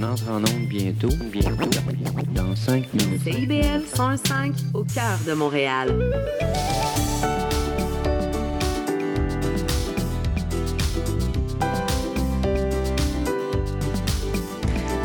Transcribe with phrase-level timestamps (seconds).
[0.00, 1.68] On entre en onde bientôt, bientôt,
[2.34, 3.22] dans 5 minutes.
[3.22, 5.94] CIBL 105 au cœur de Montréal.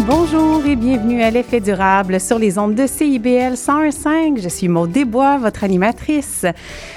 [0.08, 4.42] Bonjour et bienvenue à l'effet durable sur les ondes de CIBL 101.5.
[4.42, 6.46] Je suis Maud Desbois, votre animatrice.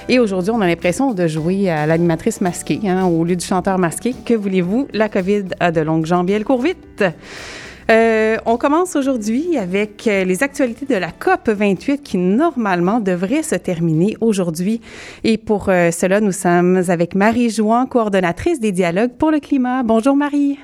[0.09, 3.79] Et aujourd'hui, on a l'impression de jouer à l'animatrice masquée hein, au lieu du chanteur
[3.79, 4.15] masqué.
[4.25, 4.89] Que voulez-vous?
[4.93, 7.05] La COVID a de longues jambes et elle court vite.
[7.91, 13.43] Euh, on commence aujourd'hui avec euh, les actualités de la COP 28 qui normalement devrait
[13.43, 14.83] se terminer aujourd'hui.
[15.25, 19.83] Et pour euh, cela, nous sommes avec Marie Jouan, coordonnatrice des dialogues pour le climat.
[19.85, 20.59] Bonjour Marie.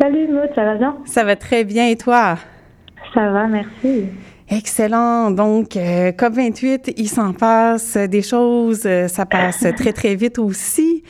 [0.00, 0.96] Salut Maud, ça va bien?
[1.04, 2.36] Ça va très bien et toi?
[3.12, 4.06] Ça va, merci.
[4.48, 5.30] Excellent.
[5.30, 8.88] Donc, euh, COP28, il s'en passe des choses.
[9.08, 11.02] ça passe très, très vite aussi.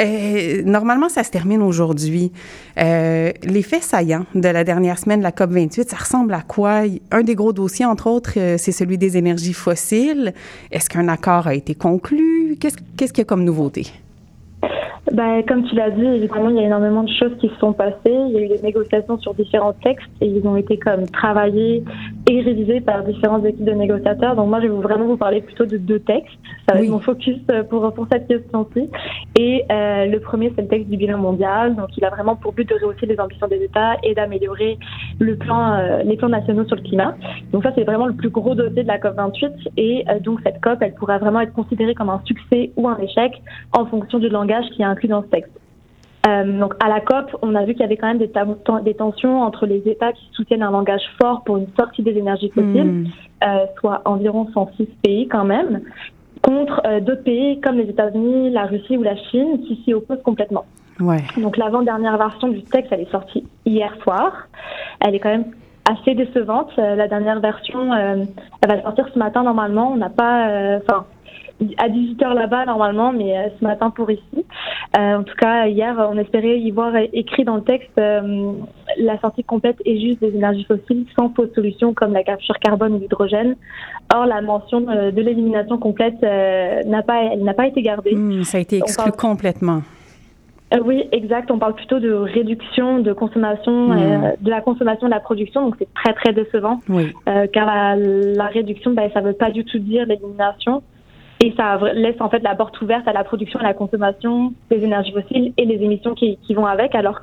[0.00, 2.32] Euh, normalement, ça se termine aujourd'hui.
[2.78, 3.82] Euh, les faits
[4.34, 6.82] de la dernière semaine de la COP28, ça ressemble à quoi?
[7.10, 10.32] Un des gros dossiers, entre autres, euh, c'est celui des énergies fossiles.
[10.70, 12.56] Est-ce qu'un accord a été conclu?
[12.60, 13.86] Qu'est-ce qu'il y a comme nouveauté?
[15.10, 17.72] Ben, comme tu l'as dit, évidemment, il y a énormément de choses qui se sont
[17.72, 17.96] passées.
[18.06, 21.82] Il y a eu des négociations sur différents textes et ils ont été comme travaillés
[22.30, 24.36] et révisés par différentes équipes de négociateurs.
[24.36, 26.32] Donc moi, je vais vraiment vous parler plutôt de deux textes.
[26.68, 26.86] Ça va Oui.
[26.86, 28.88] être mon focus euh, pour, pour cette question-ci.
[29.36, 31.74] Et euh, le premier, c'est le texte du bilan mondial.
[31.74, 34.78] Donc il a vraiment pour but de rehausser les ambitions des États et d'améliorer
[35.18, 37.16] le plan, euh, les plans nationaux sur le climat.
[37.52, 39.50] Donc ça, c'est vraiment le plus gros dossier de la COP28.
[39.76, 42.98] Et euh, donc cette COP, elle pourra vraiment être considérée comme un succès ou un
[42.98, 43.32] échec
[43.72, 45.52] en fonction du langage qui est inclus dans ce texte.
[46.26, 49.42] Euh, donc à la COP, on a vu qu'il y avait quand même des, tensions
[49.42, 53.06] entre les États qui soutiennent un langage fort pour une sortie des énergies fossiles, Hmm.
[53.44, 55.80] euh, soit environ 106 pays quand même,
[56.40, 60.22] contre euh, d'autres pays comme les États-Unis, la Russie ou la Chine qui s'y opposent
[60.22, 60.64] complètement.
[61.00, 61.24] Ouais.
[61.38, 64.46] Donc l'avant-dernière version du texte, elle est sortie hier soir.
[65.00, 65.46] Elle est quand même
[65.90, 66.70] assez décevante.
[66.78, 68.24] Euh, la dernière version, euh,
[68.62, 69.92] elle va sortir ce matin normalement.
[69.92, 71.04] On n'a pas, euh, enfin,
[71.78, 74.44] à 18h là-bas normalement, mais euh, ce matin pour ici.
[74.98, 78.52] Euh, en tout cas, hier, on espérait y voir écrit dans le texte euh,
[78.98, 82.94] la sortie complète et juste des énergies fossiles sans fausses solutions comme la capture carbone
[82.94, 83.56] ou l'hydrogène.
[84.14, 88.14] Or, la mention euh, de l'élimination complète euh, n'a pas, elle n'a pas été gardée.
[88.14, 89.82] Hmm, ça a été exclu parle- complètement.
[90.72, 91.50] Euh, oui, exact.
[91.50, 93.92] On parle plutôt de réduction de consommation, Mm.
[93.92, 95.62] euh, de la consommation de la production.
[95.66, 97.12] Donc c'est très très décevant, Oui.
[97.28, 100.82] euh, car la, la réduction, ben, ça veut pas du tout dire l'élimination,
[101.44, 104.82] et ça laisse en fait la porte ouverte à la production et la consommation des
[104.84, 107.20] énergies fossiles et les émissions qui, qui vont avec, alors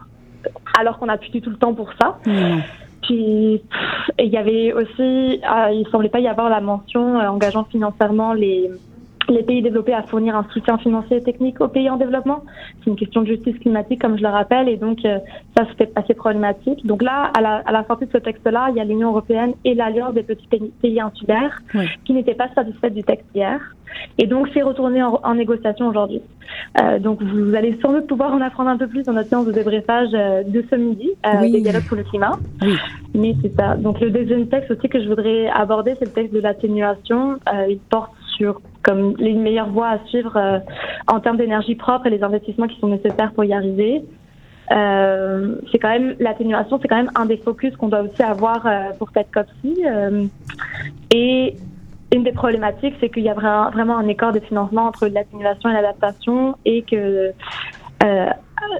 [0.79, 2.17] alors qu'on n'a plus du tout le temps pour ça.
[2.25, 2.59] Hmm.
[3.01, 3.61] Puis
[4.19, 8.69] il y avait aussi, ah, il semblait pas y avoir la mention engageant financièrement les
[9.29, 12.43] les pays développés à fournir un soutien financier et technique aux pays en développement.
[12.79, 15.19] C'est une question de justice climatique, comme je le rappelle, et donc euh,
[15.57, 16.85] ça c'est assez problématique.
[16.85, 19.53] Donc là, à la, à la sortie de ce texte-là, il y a l'Union européenne
[19.65, 21.85] et l'Alliance des petits pays, pays insulaires Oui.
[22.05, 23.59] qui n'étaient pas satisfaites du texte hier.
[24.19, 26.21] Et donc c'est retourné en, en négociation aujourd'hui.
[26.81, 29.45] Euh, donc vous allez sans doute pouvoir en apprendre un peu plus dans notre séance
[29.47, 31.09] de débriefage euh, de ce midi
[31.41, 31.51] Oui.
[31.51, 32.37] des dialogues pour le climat.
[32.61, 32.75] Oui.
[33.15, 33.75] Mais c'est ça.
[33.75, 37.39] Donc le deuxième texte aussi que je voudrais aborder, c'est le texte de l'atténuation.
[37.67, 40.59] Il porte sur comme les meilleures voies à suivre euh,
[41.07, 44.03] en termes d'énergie propre et les investissements qui sont nécessaires pour y arriver.
[44.71, 48.65] Euh, c'est quand même l'atténuation, c'est quand même un des focus qu'on doit aussi avoir
[48.65, 49.83] euh, pour cette COP-ci.
[51.13, 51.55] Et
[52.15, 55.69] une des problématiques, c'est qu'il y a vra- vraiment un écart de financement entre l'atténuation
[55.69, 57.33] et l'adaptation et que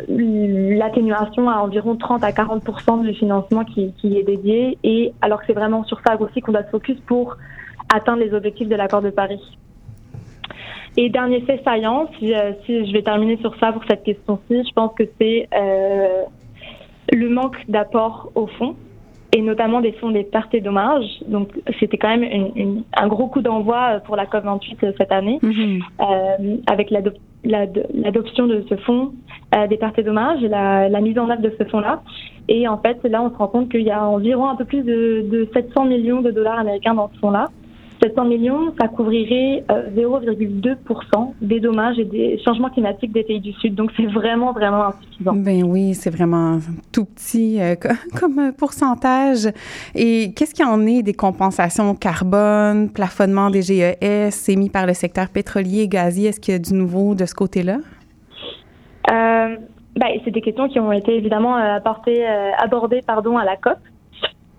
[0.07, 5.45] l'atténuation a environ 30 à 40 du financement qui, qui est dédié et alors que
[5.47, 7.35] c'est vraiment sur ça aussi qu'on doit se focus pour
[7.93, 9.41] atteindre les objectifs de l'accord de Paris.
[10.97, 14.63] Et dernier fait saillant, si, euh, si je vais terminer sur ça pour cette question-ci,
[14.67, 16.23] je pense que c'est euh,
[17.13, 18.75] le manque d'apport au fonds
[19.31, 21.21] et notamment des fonds des pertes et dommages.
[21.27, 21.49] Donc
[21.79, 25.37] c'était quand même une- une- un gros coup d'envoi pour la COP28 euh, cette année
[25.43, 25.79] Mhm.
[26.01, 29.11] euh, avec l'adop- l'ad- l'adoption de ce fonds
[29.55, 32.01] euh, des pertes et dommages et la, la mise en œuvre de ce fonds-là.
[32.47, 34.81] Et en fait, là, on se rend compte qu'il y a environ un peu plus
[34.83, 37.45] de, de 700 millions de dollars américains dans ce fonds-là.
[38.01, 43.51] 700 millions, ça couvrirait euh, 0,2% des dommages et des changements climatiques des pays du
[43.53, 43.75] Sud.
[43.75, 45.33] Donc, c'est vraiment, vraiment insuffisant.
[45.33, 46.59] Ben oui, c'est vraiment
[46.91, 49.49] tout petit euh, co- comme euh, pourcentage.
[49.95, 55.27] Et qu'est-ce qu'il en est des compensations carbone, plafonnement des GES émis par le secteur
[55.29, 56.29] pétrolier et gazier?
[56.29, 57.77] Est-ce qu'il y a du nouveau de ce côté-là?
[59.11, 59.55] Euh,
[59.95, 63.55] ben, c'est des questions qui ont été évidemment euh, apportées, euh, abordées pardon, à la
[63.57, 63.77] COP.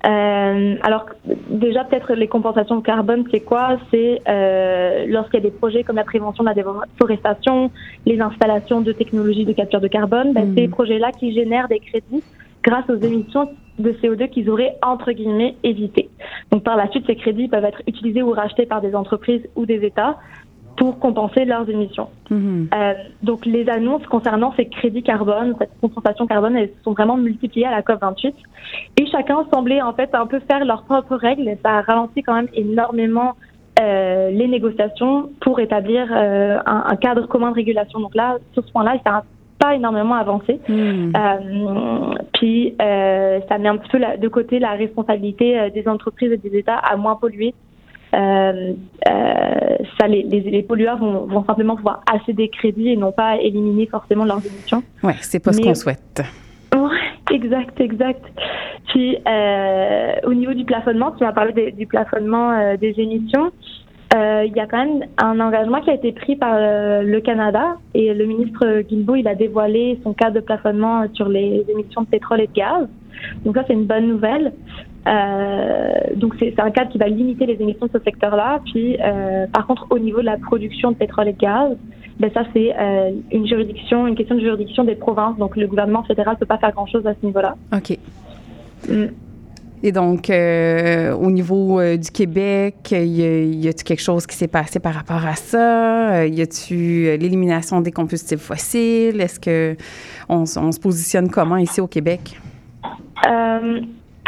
[0.07, 1.07] Euh, alors
[1.51, 3.79] déjà peut-être les compensations de carbone, c'est quoi?
[3.91, 7.71] C'est euh, lorsqu'il y a des projets comme la prévention de la déforestation,
[8.07, 10.57] les installations de technologies de capture de carbone, ben, Mm.
[10.57, 12.23] ces projets-là qui génèrent des crédits
[12.63, 16.09] grâce aux émissions de CO2 qu'ils auraient entre guillemets évité.
[16.51, 19.67] Donc par la suite, ces crédits peuvent être utilisés ou rachetés par des entreprises ou
[19.67, 20.17] des États
[20.81, 22.09] pour compenser leurs émissions.
[22.31, 22.69] Mhm.
[22.75, 27.67] Euh, donc les annonces concernant ces crédits carbone, cette compensation carbone, elles sont vraiment multipliées
[27.67, 28.35] à la COP 28
[28.99, 31.55] et chacun semblait en fait un peu faire leurs propres règles.
[31.63, 33.35] Ça a ralenti quand même énormément
[33.79, 38.01] euh, les négociations pour établir euh, un, un cadre commun de régulation.
[38.01, 39.25] Donc là, sur ce point-là, ça n'a
[39.59, 40.61] pas énormément avancé.
[40.67, 41.13] Mhm.
[42.33, 46.79] Puis ça met un petit peu de côté la responsabilité des entreprises et des États
[46.79, 47.53] à moins polluer.
[48.15, 48.73] Euh,
[49.09, 53.13] euh, ça, les, les, les pollueurs vont, vont simplement pouvoir acheter des crédits et non
[53.13, 54.83] pas éliminer forcément leurs émissions.
[55.03, 56.23] Ouais, c'est pas ce qu'on souhaite.
[56.75, 56.99] Ouais,
[57.35, 58.25] exact, exact.
[58.89, 63.53] Puis euh, au niveau du plafonnement, tu m'as parlé du plafonnement des émissions.
[64.13, 68.13] Il y a quand même un engagement qui a été pris par le Canada et
[68.13, 72.41] le ministre Guilbeault, il a dévoilé son cadre de plafonnement sur les émissions de pétrole
[72.41, 72.89] et de gaz.
[73.45, 74.53] Donc ça, c'est une bonne nouvelle.
[75.07, 78.61] Euh, donc c'est un cadre qui va limiter les émissions de ce secteur-là.
[78.71, 81.77] Puis euh, par contre, au niveau de la production de pétrole et de gaz,
[82.19, 85.39] ben ça c'est euh, une juridiction, une question de juridiction des provinces.
[85.39, 87.57] Donc le gouvernement fédéral peut pas faire grand-chose à ce niveau-là.
[87.75, 87.97] OK.
[88.89, 89.05] Mm.
[89.83, 94.79] Et donc, euh, au niveau euh, du Québec, y a-t-il quelque chose qui s'est passé
[94.79, 96.27] par rapport à ça?
[96.27, 99.19] Y a-t-il l'élimination des combustibles fossiles?
[99.19, 99.75] Est-ce que
[100.29, 102.39] on, s- on se positionne comment ici au Québec?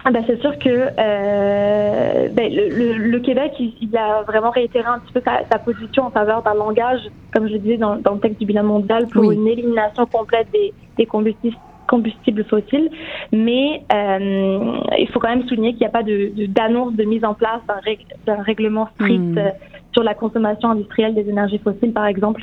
[0.04, 4.50] Ah ben c'est sûr que euh, ben, le, le- le Québec, il, il a vraiment
[4.50, 7.00] réitéré un petit peu sa, sa position en faveur d'un langage,
[7.32, 9.36] comme je le disais dans, dans le texte du bilan mondial, pour Oui.
[9.36, 11.56] une élimination complète des, des combustibles
[11.88, 12.88] combustibles fossiles,
[13.32, 17.04] mais euh, il faut quand même souligner qu'il n'y a pas de de- d'annonce de,
[17.04, 17.60] mise en place
[18.26, 19.38] d'un règlement strict Hmm.
[19.38, 19.50] euh,
[19.92, 22.42] sur la consommation industrielle des énergies fossiles, par exemple,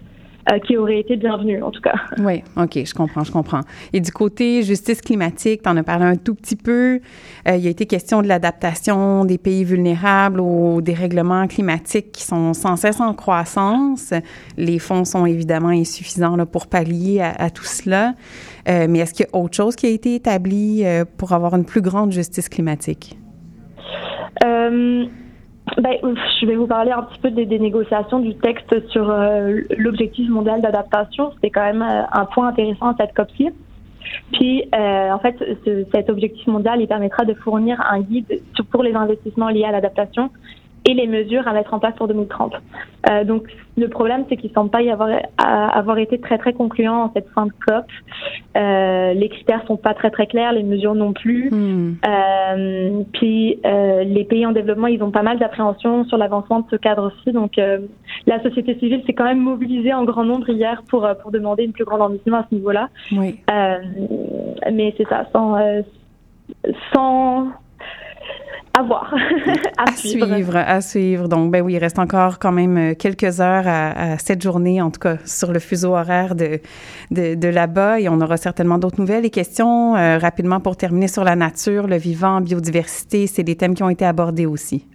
[0.66, 1.96] qui aurait été bienvenu en tout cas.
[2.20, 3.62] Oui, OK, je comprends, je comprends.
[3.94, 7.00] Et du côté justice climatique, tu en as parlé un tout petit peu.
[7.48, 12.24] Euh, il y a été question de l'adaptation des pays vulnérables aux dérèglements climatiques qui
[12.24, 14.14] sont sans cesse en croissance.
[14.58, 18.14] Les fonds sont évidemment insuffisants là, pour pallier à, à tout cela.
[18.68, 21.56] Euh, mais est-ce qu'il y a autre chose qui a été établi euh, pour avoir
[21.56, 23.18] une plus grande justice climatique?
[25.78, 25.96] Ben,
[26.40, 30.62] je vais vous parler un petit peu des, négociations du texte sur euh, l'objectif mondial
[30.62, 31.32] d'adaptation.
[31.36, 33.50] C'était quand même euh, un point intéressant à cette COP-ci.
[34.34, 35.36] Puis, euh, en fait,
[35.66, 39.72] ce- cet objectif mondial, il permettra de fournir un guide pour les investissements liés à
[39.72, 40.30] l'adaptation
[40.90, 42.54] et les mesures à mettre en place pour 2030.
[43.10, 43.44] Euh, donc,
[43.78, 47.04] le problème, c'est qu'il ne semble pas y avoir, à- avoir été très, très concluant
[47.04, 47.86] en cette fin de COP.
[48.58, 51.50] Euh, les critères sont pas très, très clairs, les mesures non plus.
[51.52, 51.94] Hmm.
[52.08, 56.66] Euh, puis euh, les pays en développement, ils ont pas mal d'appréhension sur l'avancement de
[56.72, 57.32] ce cadre-ci.
[57.32, 57.80] Donc euh,
[58.26, 61.64] la société civile s'est quand même mobilisée en grand nombre hier pour euh, pour demander
[61.64, 62.90] une plus grande ambition à ce niveau-là.
[63.12, 63.40] Oui.
[63.52, 63.78] Euh,
[64.74, 65.82] mais c'est ça, sans euh,
[68.80, 69.14] sans avoir
[69.78, 71.28] à, À suivre, à suivre.
[71.28, 74.82] Donc, ben oui, il reste encore quand même euh, quelques heures à, à cette journée,
[74.82, 76.60] en tout cas sur le fuseau horaire de,
[77.12, 79.24] de, de là-bas, et on aura certainement d'autres nouvelles.
[79.24, 83.76] Les questions, euh, rapidement pour terminer sur la nature, le vivant, biodiversité, c'est des thèmes
[83.76, 84.86] qui ont été abordés aussi.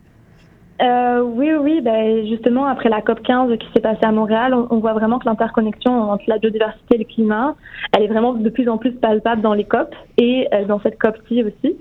[0.82, 4.66] Euh, oui, oui, ben justement, après la COP 15 qui s'est passée à Montréal, on,
[4.70, 7.54] on voit vraiment que l'interconnexion entre la biodiversité et le climat,
[7.92, 10.98] elle est vraiment de plus en plus palpable dans les COP et euh, dans cette
[10.98, 11.76] COP-ci aussi.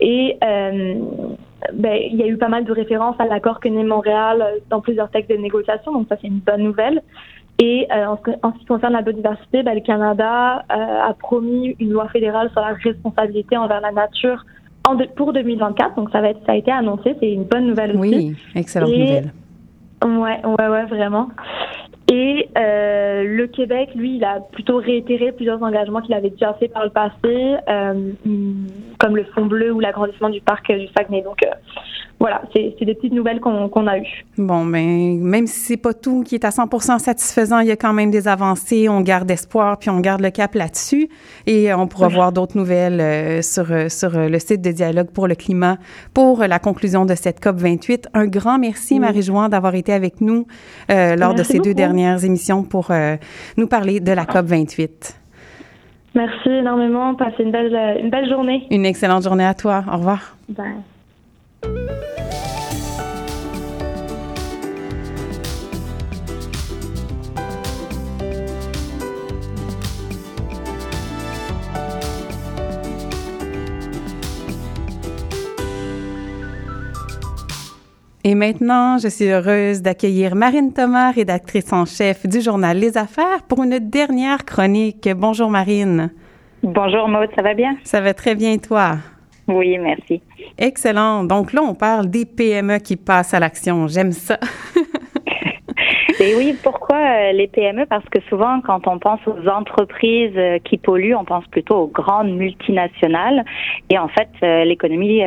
[0.00, 0.94] Et euh,
[1.72, 4.58] ben, il y a eu pas mal de références à l'accord que naît Montréal euh,
[4.70, 7.02] dans plusieurs textes de négociation, donc ça c'est une bonne nouvelle.
[7.58, 10.74] Et euh, en, ce, en ce qui concerne la biodiversité, ben, le Canada euh,
[11.10, 14.44] a promis une loi fédérale sur la responsabilité envers la nature
[14.86, 17.68] en de- pour 2024, donc ça va être, ça a été annoncé, c'est une bonne
[17.68, 17.98] nouvelle aussi.
[18.16, 19.32] Oui, excellente Et- nouvelle.
[20.04, 21.28] Ouais, ouais, ouais, vraiment.
[22.08, 26.68] Et euh, le Québec, lui, il a plutôt réitéré plusieurs engagements qu'il avait déjà fait
[26.68, 28.12] par le passé, euh,
[28.98, 31.22] comme le fond bleu ou l'agrandissement du parc du Saguenay.
[31.22, 31.50] Donc euh,
[32.18, 34.24] voilà, c'est des petites nouvelles qu'on a eues.
[34.38, 37.76] Bon, ben, même si c'est pas tout qui est à 100% satisfaisant, il y a
[37.76, 38.88] quand même des avancées.
[38.88, 41.08] On garde espoir, puis on garde le cap là-dessus.
[41.46, 45.10] Et euh, on pourra voir d'autres nouvelles euh, sur, euh, sur le site de Dialogue
[45.10, 45.76] pour le climat
[46.14, 48.08] pour la conclusion de cette COP 28.
[48.14, 50.46] Un grand merci, Marie-Joan, d'avoir été avec nous
[50.90, 53.16] euh, lors de ces deux dernières émissions pour euh,
[53.56, 55.20] nous parler de la COP 28.
[56.14, 57.14] Merci énormément.
[57.14, 58.66] Passez une belle, une belle journée.
[58.70, 59.84] Une excellente journée à toi.
[59.92, 60.36] Au revoir.
[60.48, 60.95] Bye.
[78.28, 83.44] Et maintenant, je suis heureuse d'accueillir Marine Thomas, rédactrice en chef du journal Les Affaires,
[83.46, 85.08] pour une dernière chronique.
[85.14, 86.10] Bonjour Marine.
[86.60, 87.76] Bonjour Maud, ça va bien?
[87.84, 88.96] Ça va très bien, toi?
[89.46, 90.20] Oui, merci.
[90.58, 91.22] Excellent.
[91.22, 93.86] Donc là, on parle des PME qui passent à l'action.
[93.86, 94.40] J'aime ça.
[96.18, 100.58] Et oui, pourquoi euh, les PME Parce que souvent, quand on pense aux entreprises euh,
[100.64, 103.44] qui polluent, on pense plutôt aux grandes multinationales.
[103.90, 105.22] Et en fait, euh, l'économie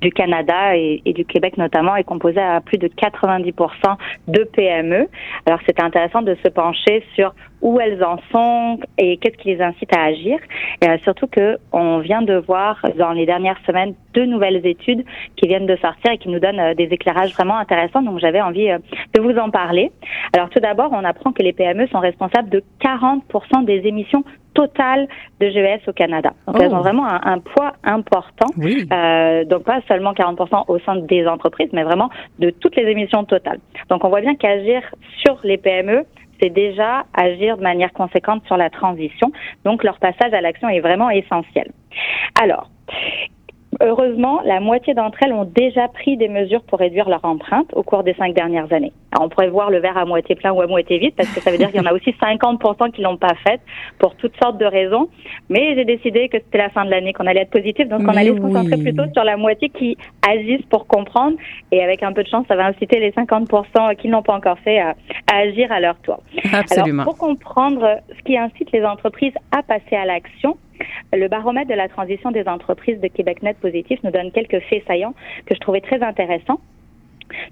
[0.00, 3.96] du Canada et, du Québec notamment est composée à plus de 90%
[4.28, 5.08] de PME.
[5.46, 9.62] Alors, c'est intéressant de se pencher sur où elles en sont et qu'est-ce qui les
[9.62, 10.38] incite à agir.
[10.82, 15.04] Et surtout que on vient de voir dans les dernières semaines deux nouvelles études
[15.36, 18.02] qui viennent de sortir et qui nous donnent des éclairages vraiment intéressants.
[18.02, 19.92] Donc j'avais envie de vous en parler.
[20.34, 25.08] Alors tout d'abord, on apprend que les PME sont responsables de 40% des émissions totales
[25.40, 26.32] de GES au Canada.
[26.46, 26.76] Donc elles oh.
[26.76, 28.46] ont vraiment un, poids important.
[28.60, 33.24] Euh, donc pas seulement 40% au sein des entreprises, mais vraiment de toutes les émissions
[33.24, 33.60] totales.
[33.88, 34.82] Donc on voit bien qu'agir
[35.24, 36.04] sur les PME,
[36.42, 39.32] c'est déjà agir de manière conséquente sur la transition.
[39.64, 41.70] Donc leur passage à l'action est vraiment essentiel.
[42.42, 42.68] Alors,
[43.80, 47.82] Heureusement, la moitié d'entre elles ont déjà pris des mesures pour réduire leur empreinte au
[47.82, 48.92] cours des cinq dernières années.
[49.18, 51.50] on pourrait voir le verre à moitié plein ou à moitié vide parce que ça
[51.50, 53.60] veut dire qu'il y en a aussi 50% qui l'ont pas fait
[53.98, 55.08] pour toutes sortes de raisons.
[55.48, 58.08] Mais j'ai décidé que c'était la fin de l'année, qu'on allait être positif, donc on
[58.08, 59.96] allait se concentrer plutôt sur la moitié qui
[60.28, 61.36] agissent pour comprendre.
[61.70, 64.58] Et avec un peu de chance, ça va inciter les 50% qui n'ont pas encore
[64.58, 64.94] fait à,
[65.32, 66.20] agir à leur tour.
[66.52, 67.02] Absolument.
[67.02, 70.56] Alors, pour comprendre ce qui incite les entreprises à passer à l'action,
[71.12, 75.14] le baromètre de la transition des entreprises de QuébecNet Positif nous donne quelques faits saillants
[75.46, 76.60] que je trouvais très intéressants.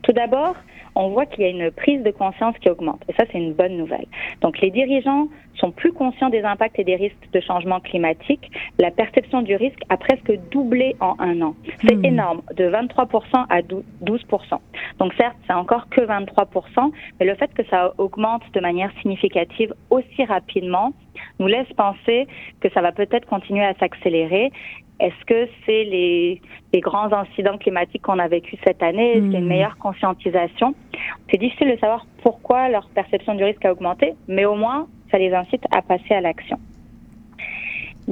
[0.03, 0.57] Tout d'abord,
[0.95, 3.03] on voit qu'il y a une prise de conscience qui augmente.
[3.09, 4.07] Et ça, c'est une bonne nouvelle.
[4.41, 8.51] Donc, les dirigeants sont plus conscients des impacts et des risques de changement climatique.
[8.79, 11.55] La perception du risque a presque doublé en un an.
[11.87, 12.05] C'est hmm.
[12.05, 14.59] énorme, de 23% à 12%.
[14.99, 19.73] Donc, certes, c'est encore que 23%, mais le fait que ça augmente de manière significative
[19.91, 20.93] aussi rapidement
[21.41, 22.29] nous laisse penser
[22.61, 24.53] que ça va peut-être continuer à s'accélérer
[25.01, 26.41] est-ce que c'est les,
[26.75, 29.13] grands incidents climatiques qu'on a vécu cette année?
[29.13, 29.49] Est-ce qu'il y a une hmm.
[29.49, 30.75] meilleure conscientisation?
[31.31, 35.19] C'est difficile de savoir pourquoi leur perception du risque a augmenté, mais au moins, ça
[35.19, 36.59] les incite à passer à l'action.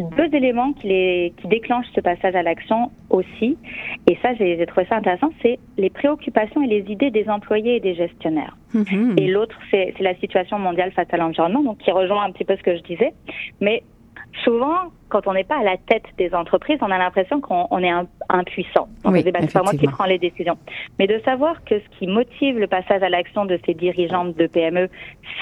[0.02, 3.56] Deux éléments qui, les, qui déclenchent ce passage à l'action aussi,
[4.08, 7.80] et ça j'ai trouvé ça intéressant, c'est les préoccupations et les idées des employés et
[7.80, 8.56] des gestionnaires.
[8.74, 9.16] Hmm.
[9.16, 12.56] Et l'autre, c'est la situation mondiale face à l'environnement, donc qui rejoint un petit peu
[12.56, 13.12] ce que je disais.
[13.60, 13.82] Mais
[14.44, 17.92] souvent, quand on n'est pas à la tête des entreprises, on a l'impression qu'on est
[18.28, 18.88] impuissant.
[19.04, 20.58] On oui, se bah, c'est pas moi qui prends les décisions.
[20.98, 24.46] Mais de savoir que ce qui motive le passage à l'action de ces dirigeantes de
[24.46, 24.88] PME,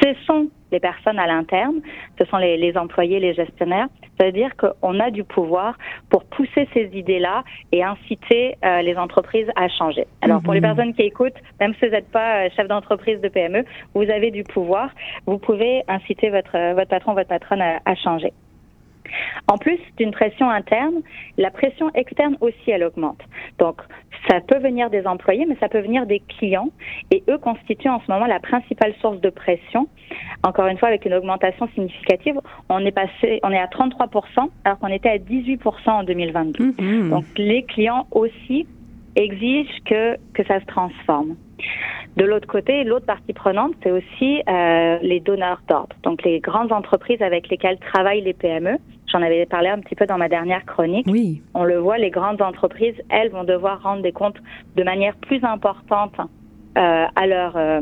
[0.03, 1.81] ce sont les personnes à l'interne,
[2.19, 3.87] ce sont les, employés, les gestionnaires,
[4.19, 5.79] ça veut dire qu'on a du pouvoir
[6.11, 10.07] pour pousser ces idées-là et inciter euh, les entreprises à changer.
[10.23, 10.67] Alors pour les mhm.
[10.67, 13.65] personnes qui écoutent, même si vous n'êtes pas euh, chef d'entreprise de PME,
[13.95, 14.91] vous avez du pouvoir,
[15.27, 18.33] vous pouvez inciter votre, votre patron, votre patronne à changer.
[19.49, 21.03] En plus d'une pression interne,
[21.37, 23.21] la pression externe aussi, elle augmente.
[23.59, 23.81] Donc,
[24.29, 26.71] ça peut venir des employés, mais ça peut venir des clients.
[27.11, 29.89] Et eux constituent en ce moment la principale source de pression.
[30.43, 34.09] Encore une fois, avec une augmentation significative, on est passé, on est à 33
[34.65, 36.65] alors qu'on était à 18 en 2022.
[36.65, 37.11] Mm-hmm.
[37.11, 38.67] Donc, les clients aussi
[39.17, 41.37] exigent que, que ça se transforme.
[42.17, 46.73] De l'autre côté, l'autre partie prenante, c'est aussi euh, les donneurs d'ordre, donc les grandes
[46.73, 48.79] entreprises avec lesquelles travaillent les PME.
[49.09, 51.07] J'en avais parlé un petit peu dans ma dernière chronique.
[51.09, 51.43] Oui.
[51.55, 54.39] On le voit, les grandes entreprises, elles, vont devoir rendre des comptes
[54.77, 56.15] de manière plus importante
[56.77, 57.81] euh, à leur euh,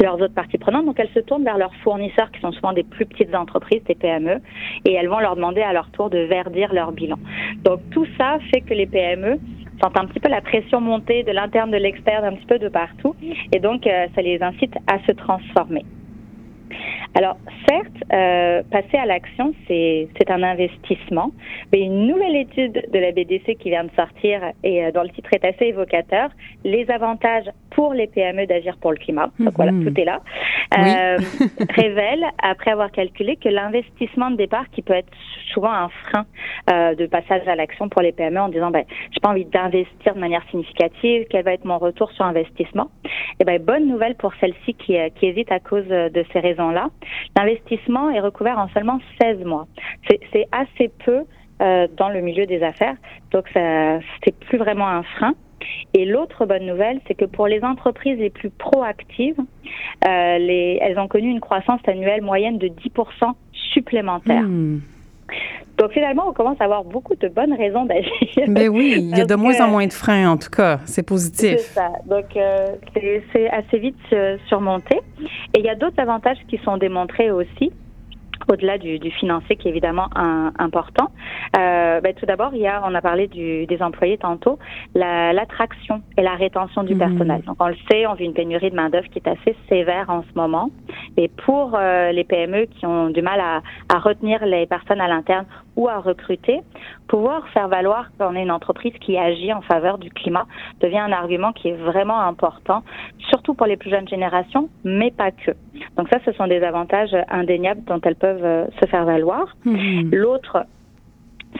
[0.00, 0.86] leurs autres parties prenantes.
[0.86, 3.94] Donc, elles se tournent vers leurs fournisseurs, qui sont souvent des plus petites entreprises, des
[3.94, 4.40] PME,
[4.84, 7.16] et elles vont leur demander à leur tour de verdir leur bilan.
[7.64, 9.38] Donc, tout ça fait que les PME
[9.82, 12.68] sentent un petit peu la pression monter de l'interne, de l'externe, un petit peu de
[12.68, 13.14] partout.
[13.52, 15.84] Et donc, euh, ça les incite à se transformer.
[17.14, 17.36] Alors,
[17.68, 21.30] certes, euh, passer à l'action, c'est un investissement,
[21.72, 25.08] mais une nouvelle étude de la BDC qui vient de sortir et euh, dont le
[25.10, 26.30] titre est assez évocateur,
[26.64, 29.84] les avantages pour les PME d'agir pour le climat, donc voilà, mhm.
[29.84, 30.20] tout est là,
[30.78, 31.18] euh,
[31.70, 35.12] révèle, après avoir calculé, que l'investissement de départ, qui peut être
[35.52, 36.26] souvent un frein
[36.70, 40.14] euh, de passage à l'action pour les PME en disant, ben, j'ai pas envie d'investir
[40.14, 44.14] de manière significative, quel va être mon retour sur investissement, et eh ben, bonne nouvelle
[44.14, 46.88] pour celles-ci qui, euh, qui hésitent à cause de ces raisons-là.
[47.36, 49.66] L'investissement est recouvert en seulement 16 mois.
[50.08, 51.24] C'est assez peu
[51.62, 52.96] euh, dans le milieu des affaires,
[53.30, 55.34] donc c'est plus vraiment un frein.
[55.94, 59.40] Et l'autre bonne nouvelle, c'est que pour les entreprises les plus proactives,
[60.06, 64.42] euh, les, elles ont connu une croissance annuelle moyenne de 10% supplémentaire.
[64.42, 64.80] Hmm.
[65.78, 68.12] Donc finalement, on commence à avoir beaucoup de bonnes raisons d'agir.
[68.48, 70.78] Mais oui, il y a de moins en moins de freins, en tout cas.
[70.84, 71.58] C'est positif.
[71.58, 71.90] C'est ça.
[72.06, 72.66] Donc euh,
[73.32, 73.96] c'est assez vite
[74.48, 75.00] surmonté.
[75.54, 77.72] Et il y a d'autres avantages qui sont démontrés aussi.
[78.48, 81.10] au-delà du, du, financier qui est évidemment un, important.
[81.58, 84.58] Euh, ben, tout d'abord, il y a, on a parlé du, des employés tantôt,
[84.94, 86.98] l'attraction et la rétention du mmh.
[86.98, 87.42] personnel.
[87.42, 90.10] Donc on le sait, on vit une pénurie de main d'œuvre qui est assez sévère
[90.10, 90.70] en ce moment.
[91.16, 95.08] Et pour euh, les PME qui ont du mal à, à retenir les personnes à
[95.08, 96.60] l'interne ou à recruter,
[97.06, 100.46] pouvoir faire valoir qu'on est une entreprise qui agit en faveur du climat
[100.80, 102.82] devient un argument qui est vraiment important,
[103.28, 105.52] surtout pour les plus jeunes générations, mais pas que.
[105.96, 109.54] Donc ça, ce sont des avantages indéniables dont elles peuvent euh, se faire valoir.
[109.64, 110.10] Mmh.
[110.12, 110.66] L'autre,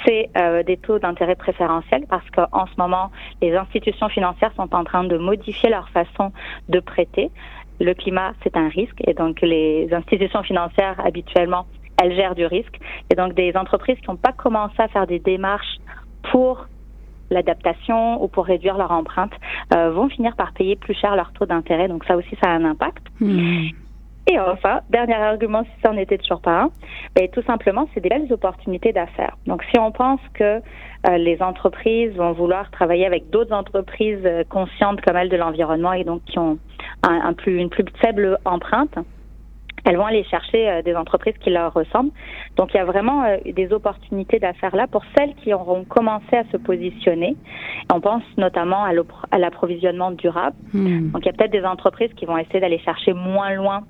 [0.04, 4.84] c'est euh, des taux d'intérêt préférentiels parce qu'en ce moment, les institutions financières sont en
[4.84, 6.32] train de modifier leur façon
[6.68, 7.30] de prêter.
[7.80, 11.66] Le climat, c'est un risque et donc les institutions financières habituellement
[12.00, 12.78] elles gèrent du risque.
[13.10, 15.76] Et donc des entreprises qui n'ont pas commencé à faire des démarches
[16.30, 16.66] pour
[17.30, 19.32] l'adaptation ou pour réduire leur empreinte
[19.74, 21.88] euh, vont finir par payer plus cher leur taux d'intérêt.
[21.88, 23.04] Donc ça aussi, ça a un impact.
[23.20, 23.68] Mmh.
[24.28, 26.70] Et enfin, dernier argument, si ça n'en était toujours pas un,
[27.14, 29.36] ben, tout simplement, c'est des belles opportunités d'affaires.
[29.46, 30.60] Donc, si on pense que
[31.08, 35.92] euh, les entreprises vont vouloir travailler avec d'autres entreprises euh, conscientes comme elles de l'environnement
[35.92, 36.58] et donc qui ont
[37.04, 38.98] un, un plus, une plus faible empreinte,
[39.86, 42.10] elles vont aller chercher euh, des entreprises qui leur ressemblent.
[42.56, 46.36] Donc il y a vraiment euh, des opportunités d'affaires là pour celles qui auront commencé
[46.36, 47.36] à se positionner.
[47.92, 50.56] On pense notamment à l'approvisionnement durable.
[50.74, 51.10] Hmm.
[51.12, 53.82] Donc il y a peut-être des entreprises qui vont essayer d'aller chercher moins loin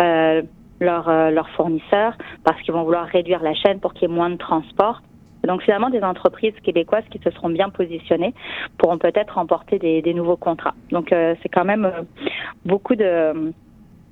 [0.00, 0.42] euh,
[0.78, 4.30] leurs euh, fournisseurs parce qu'ils vont vouloir réduire la chaîne pour qu'il y ait moins
[4.30, 5.02] de transport.
[5.46, 8.34] Donc finalement, des entreprises québécoises qui se seront bien positionnées
[8.76, 10.74] pourront peut-être remporter des, des nouveaux contrats.
[10.90, 11.90] Donc c'est quand même
[12.66, 13.50] beaucoup de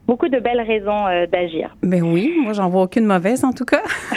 [0.09, 1.77] beaucoup de belles raisons euh, d'agir.
[1.83, 3.83] Ben oui, moi j'en vois aucune mauvaise en tout cas.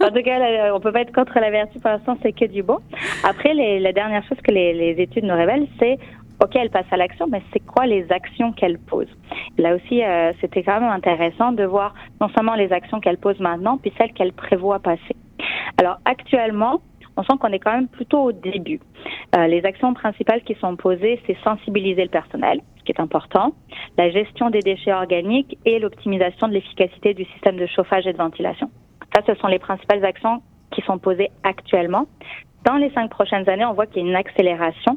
[0.00, 2.62] en tout cas, on peut pas être contre la vertu pour l'instant, c'est que du
[2.62, 2.78] bon.
[3.24, 5.98] Après, les, la dernière chose que les, les études nous révèlent, c'est
[6.40, 9.08] OK, elle passe à l'action, mais c'est quoi les actions qu'elle pose?
[9.56, 13.40] Là aussi, euh, c'était quand même intéressant de voir non seulement les actions qu'elle pose
[13.40, 15.16] maintenant, puis celles qu'elle prévoit passer.
[15.78, 16.80] Alors actuellement,
[17.18, 18.80] on sent qu'on est quand même plutôt au début.
[19.36, 23.52] Euh, les actions principales qui sont posées, c'est sensibiliser le personnel, ce qui est important,
[23.98, 28.18] la gestion des déchets organiques et l'optimisation de l'efficacité du système de chauffage et de
[28.18, 28.70] ventilation.
[29.14, 32.06] Ça, ce sont les principales actions qui sont posées actuellement.
[32.64, 34.96] Dans les cinq prochaines années, on voit qu'il y a une accélération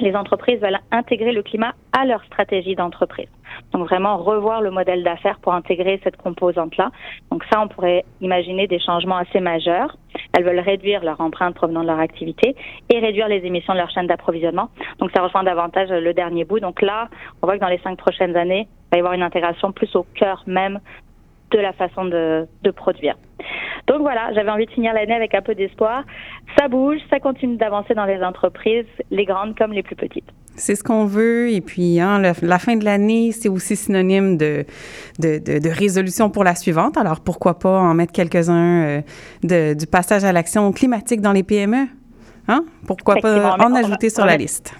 [0.00, 3.28] les entreprises veulent intégrer le climat à leur stratégie d'entreprise.
[3.72, 6.90] Donc vraiment revoir le modèle d'affaires pour intégrer cette composante-là.
[7.30, 9.96] Donc ça, on pourrait imaginer des changements assez majeurs.
[10.32, 12.54] Elles veulent réduire leur empreinte provenant de leur activité
[12.90, 14.68] et réduire les émissions de leur chaîne d'approvisionnement.
[14.98, 16.60] Donc ça rejoint davantage le dernier bout.
[16.60, 17.08] Donc là,
[17.42, 19.94] on voit que dans les cinq prochaines années, il va y avoir une intégration plus
[19.96, 20.78] au cœur même
[21.50, 23.16] de la façon de, de produire.
[23.86, 26.04] Donc voilà, j'avais envie de finir l'année avec un peu d'espoir.
[26.58, 30.24] Ça bouge, ça continue d'avancer dans les entreprises, les grandes comme les plus petites.
[30.56, 31.50] C'est ce qu'on veut.
[31.50, 34.64] Et puis, hein, la fin de l'année, c'est aussi synonyme de,
[35.18, 36.96] de, de, de, résolution pour la suivante.
[36.96, 39.02] Alors, pourquoi pas en mettre quelques-uns
[39.42, 41.88] euh, du passage à l'action climatique dans les PME?
[42.46, 42.64] Hein?
[42.86, 44.74] Pourquoi pas en ajouter sur la liste?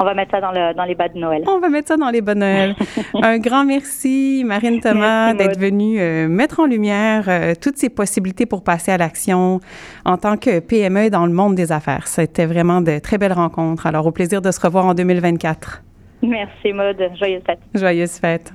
[0.00, 1.42] On va mettre ça dans, le, dans les bas de Noël.
[1.46, 2.76] On va mettre ça dans les bas de Noël.
[3.14, 8.46] Un grand merci, Marine Thomas, d'être venue euh, mettre en lumière euh, toutes ces possibilités
[8.46, 9.60] pour passer à l'action
[10.04, 12.06] en tant que PME dans le monde des affaires.
[12.06, 13.86] C'était vraiment de très belles rencontres.
[13.86, 15.82] Alors, au plaisir de se revoir en 2024.
[16.22, 17.10] Merci, Maude.
[17.18, 17.60] Joyeuse fête.
[17.74, 18.52] Joyeuse fête.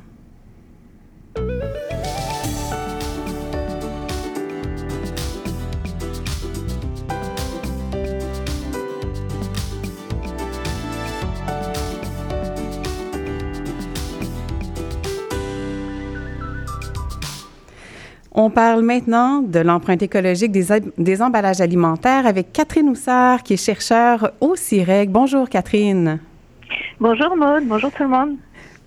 [18.36, 20.66] On parle maintenant de l'empreinte écologique des,
[20.98, 25.12] des, emballages alimentaires avec Catherine Houssard, qui est chercheure au CIREC.
[25.12, 26.20] Bonjour, Catherine.
[27.00, 27.66] Bonjour, Maude.
[27.68, 28.38] Bonjour, tout le monde.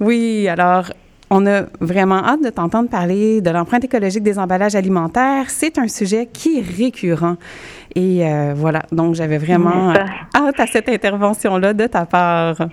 [0.00, 0.86] Oui, alors,
[1.30, 5.48] on a vraiment hâte de t'entendre parler de l'empreinte écologique des emballages alimentaires.
[5.48, 7.36] C'est un sujet qui est récurrent.
[7.94, 9.92] Et euh, voilà, donc j'avais vraiment
[10.34, 12.66] hâte à cette intervention-là de ta part.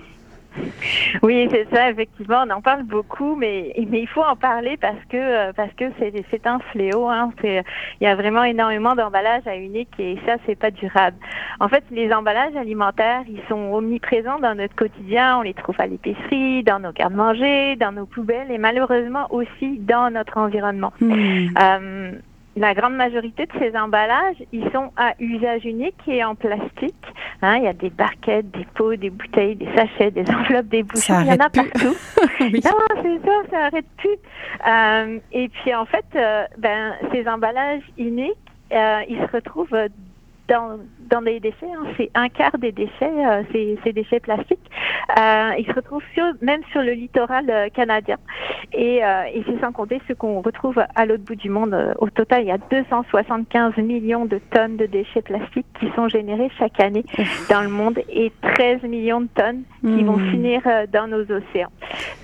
[1.22, 5.02] Oui, c'est ça, effectivement, on en parle beaucoup, mais, mais il faut en parler parce
[5.08, 7.08] que euh, parce que c'est un fléau.
[7.08, 7.62] Hein, il
[8.00, 11.16] y a vraiment énormément d'emballages à unique et ça, c'est pas durable.
[11.60, 15.38] En fait, les emballages alimentaires, ils sont omniprésents dans notre quotidien.
[15.38, 20.10] On les trouve à l'épicerie, dans nos garde-manger, dans nos poubelles et malheureusement aussi dans
[20.10, 20.92] notre environnement.
[21.00, 21.48] Hmm.
[21.60, 22.12] Euh,
[22.56, 26.94] la grande majorité de ces emballages, ils sont à usage unique et en plastique.
[27.42, 30.82] Hein, il y a des barquettes, des pots, des bouteilles, des sachets, des enveloppes, des
[30.82, 31.20] bouchons.
[31.20, 31.96] Il y en a partout.
[32.40, 32.60] oui.
[32.64, 34.16] Non, c'est ça, ça arrête plus.
[34.68, 38.34] Euh, et puis en fait, euh, ben ces emballages uniques,
[38.72, 39.88] euh, ils se retrouvent
[40.48, 41.66] dans, dans les déchets.
[41.66, 41.86] Hein.
[41.96, 44.70] C'est un quart des déchets, euh, ces, déchets plastiques.
[45.18, 48.16] Euh, ils se retrouvent sur, même sur le littoral euh, canadien.
[48.72, 51.94] Et, et c'est sans compter ce qu'on retrouve à l'autre bout du monde.
[51.98, 56.50] Au total, il y a 275 millions de tonnes de déchets plastiques qui sont générés
[56.58, 57.04] chaque année
[57.48, 60.30] dans le monde et 13 millions de tonnes qui vont Hmm.
[60.30, 60.62] finir
[60.92, 61.70] dans nos océans.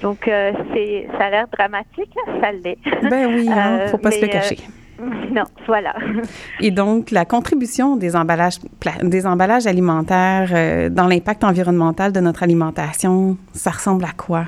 [0.02, 2.78] Donc, c'est, ça a l'air dramatique, ça l'est.
[3.08, 4.56] Ben oui, hein, faut pas se le cacher.
[5.30, 5.94] Non, voilà.
[6.60, 8.58] Et donc, la contribution des emballages,
[9.02, 14.44] des emballages alimentaires euh, dans l'impact environnemental de notre alimentation, ça ressemble à quoi?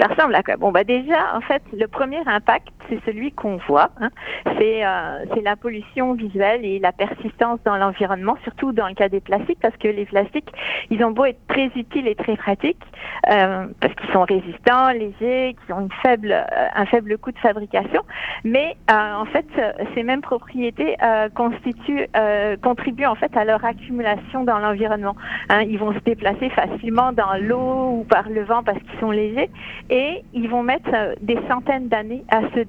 [0.00, 0.56] Ça ressemble à quoi?
[0.56, 3.90] Bon, bah déjà, en fait, le premier impact, c'est celui qu'on voit.
[4.00, 4.10] hein.
[4.58, 9.08] C'est euh, c'est la pollution visuelle et la persistance dans l'environnement, surtout dans le cas
[9.08, 10.50] des plastiques, parce que les plastiques,
[10.90, 12.82] ils ont beau être très utiles et très pratiques,
[13.30, 16.42] euh, parce qu'ils sont résistants, légers, qu'ils ont euh,
[16.74, 18.02] un faible coût de fabrication,
[18.44, 19.46] mais en fait,
[19.94, 20.96] ces mêmes propriétés
[21.34, 25.16] contribuent en fait à leur accumulation dans l'environnement.
[25.48, 29.10] Hein, ils vont se déplacer facilement dans l'eau ou par le vent parce qu'ils sont
[29.10, 29.50] légers
[29.90, 32.60] et ils vont mettre des centaines d'années à se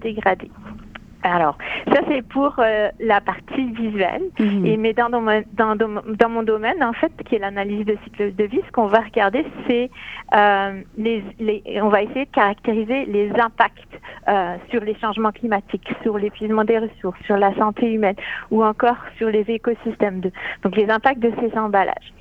[1.24, 1.58] Alors,
[1.94, 4.22] ça c'est pour euh, la partie visuelle.
[4.40, 4.66] Mhm.
[4.66, 8.36] Et mais dans, dans, mon- dans, mon domaine, en fait, qui est l'analyse de cycle
[8.36, 9.90] de vie, ce qu'on va regarder, c'est
[10.36, 15.90] euh, les, les, on va essayer de caractériser les impacts euh, sur les changements climatiques,
[16.04, 18.16] sur l'épuisement des ressources, sur la santé humaine,
[18.52, 20.22] ou encore sur les écosystèmes.
[20.22, 20.32] De,
[20.64, 22.14] donc les impacts de ces emballages.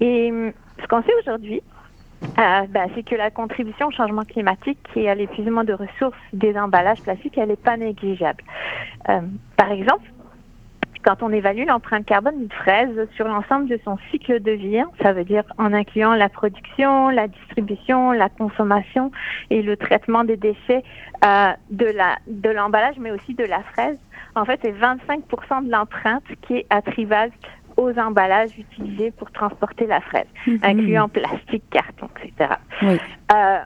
[0.00, 0.30] Et
[0.82, 1.62] ce qu'on sait aujourd'hui,
[2.38, 6.56] euh, ben, c'est que la contribution au changement climatique et à l'épuisement de ressources des
[6.56, 8.42] emballages plastiques, elle n'est pas négligeable.
[9.08, 9.20] Euh,
[9.56, 10.04] par exemple,
[11.04, 14.90] quand on évalue l'empreinte carbone d'une fraise sur l'ensemble de son cycle de vie, hein,
[15.02, 19.10] ça veut dire en incluant la production, la distribution, la consommation
[19.50, 20.84] et le traitement des déchets
[21.24, 23.98] euh, de la de l'emballage, mais aussi de la fraise.
[24.34, 27.32] En fait, c'est 25% de l'empreinte qui est attribable
[27.76, 30.58] aux emballages utilisés pour transporter la fraise, Mhm.
[30.62, 32.54] incluant plastique, carton, etc.
[32.82, 32.98] Oui.
[33.32, 33.58] Euh,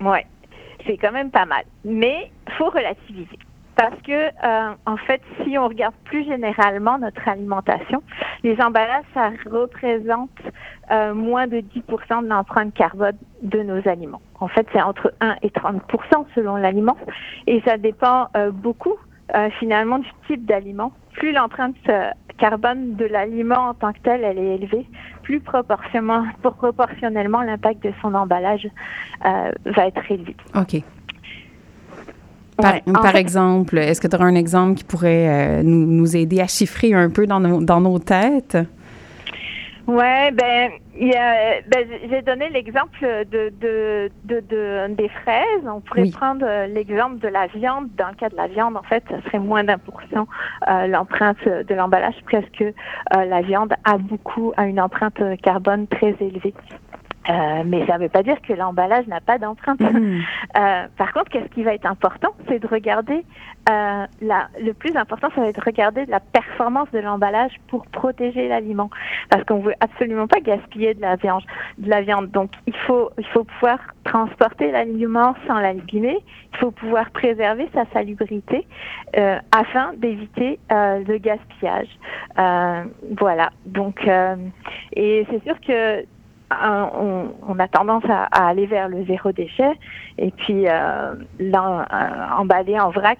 [0.00, 0.26] ouais,
[0.86, 1.64] c'est quand même pas mal.
[1.84, 3.38] Mais faut relativiser.
[3.76, 8.04] Parce que, euh, en fait, si on regarde plus généralement notre alimentation,
[8.44, 10.30] les emballages, ça représente
[10.92, 14.20] euh, moins de 10% de l'empreinte carbone de nos aliments.
[14.38, 15.80] En fait, c'est entre 1 et 30%
[16.36, 16.96] selon l'aliment.
[17.48, 18.94] Et ça dépend euh, beaucoup,
[19.34, 20.92] euh, finalement, du type d'aliment.
[21.12, 24.86] Plus l'empreinte euh, carbone de l'aliment en tant que tel, elle est élevée,
[25.22, 28.68] plus proportionnellement, proportionnellement l'impact de son emballage
[29.24, 30.36] euh, va être élevé.
[30.54, 30.82] OK.
[32.56, 32.82] Par, Ouais.
[32.86, 36.16] En par fait, exemple, est-ce que tu auras un exemple qui pourrait euh, nous, nous
[36.16, 38.56] aider à chiffrer un peu dans nos, dans nos têtes?
[39.86, 45.66] Ouais, ben, il y a, ben, j'ai donné l'exemple de, de, de, de- des fraises.
[45.66, 46.10] On pourrait Oui.
[46.10, 47.88] prendre euh, l'exemple de la viande.
[47.96, 50.26] Dans le cas de la viande, en fait, ça serait moins d'un pour cent
[50.68, 56.14] euh, l'empreinte de l'emballage, presque euh, la viande a beaucoup, a une empreinte carbone très
[56.18, 56.54] élevée.
[57.28, 59.80] Euh, mais ça ne veut pas dire que l'emballage n'a pas d'empreinte.
[59.80, 60.22] Mhm.
[60.56, 63.24] Euh, par contre, qu'est-ce qui va être important, c'est de regarder
[63.68, 67.86] euh, la, le plus important, ça va être de regarder la performance de l'emballage pour
[67.86, 68.88] protéger l'aliment,
[69.30, 71.42] parce qu'on veut absolument pas gaspiller de la viande.
[71.78, 76.18] De la viande, donc il faut il faut pouvoir transporter l'aliment sans l'abîmer.
[76.52, 78.66] Il faut pouvoir préserver sa salubrité
[79.16, 81.88] euh, afin d'éviter euh, le gaspillage.
[82.38, 82.84] Euh,
[83.18, 83.50] voilà.
[83.66, 84.36] Donc euh,
[84.94, 86.04] et c'est sûr que
[87.00, 89.72] on, on a tendance à, à aller vers le zéro déchet
[90.18, 91.84] et puis euh, l'en- euh,
[92.38, 93.18] emballer en vrac,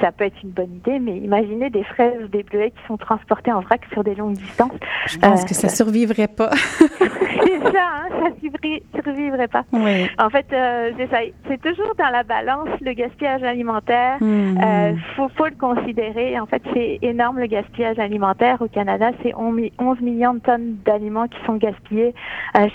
[0.00, 2.96] ça peut être une bonne idée, mais imaginez des fraises ou des bleuets qui sont
[2.96, 4.72] transportés en vrac sur des longues distances.
[5.06, 6.50] Je pense Euh, que ça survivrait pas.
[6.98, 9.64] c'est ça, hein, ça survivrait, survivrait pas.
[9.72, 10.06] oui.
[10.18, 11.18] En fait, euh, c'est ça.
[11.48, 14.18] C'est toujours dans la balance le gaspillage alimentaire.
[14.22, 16.38] Euh, faut, faut le considérer.
[16.38, 19.10] En fait, c'est énorme le gaspillage alimentaire au Canada.
[19.22, 22.14] C'est 11 millions de tonnes d'aliments qui sont gaspillés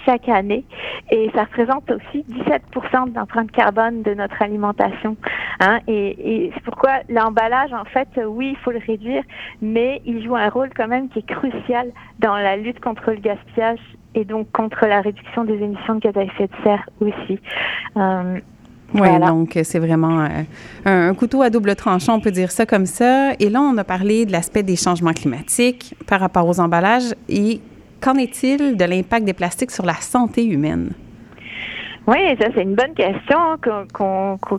[0.06, 0.64] chaque année,
[1.12, 5.16] et ça représente aussi 17% de l'empreinte carbone de notre alimentation.
[5.60, 9.24] Hein, et et c'est pourquoi l'emballage, en fait, euh, oui, il faut le réduire,
[9.62, 11.88] mais il joue un rôle quand même qui est crucial
[12.20, 13.80] dans la lutte contre le gaspillage
[14.16, 17.40] et donc contre la réduction des émissions de gaz à effet de serre aussi.
[17.98, 18.40] Euh,
[18.94, 19.28] Oui, Voilà.
[19.28, 20.28] donc euh, c'est vraiment euh,
[20.86, 23.34] un, un couteau à double tranchant, on peut dire ça comme ça.
[23.40, 27.16] Et là, on a parlé de l'aspect des changements climatiques par rapport aux emballages.
[27.28, 27.60] Et
[28.04, 30.92] qu'en est-il de l'impact des plastiques sur la santé humaine?
[32.06, 33.56] Oui, ça c'est une bonne question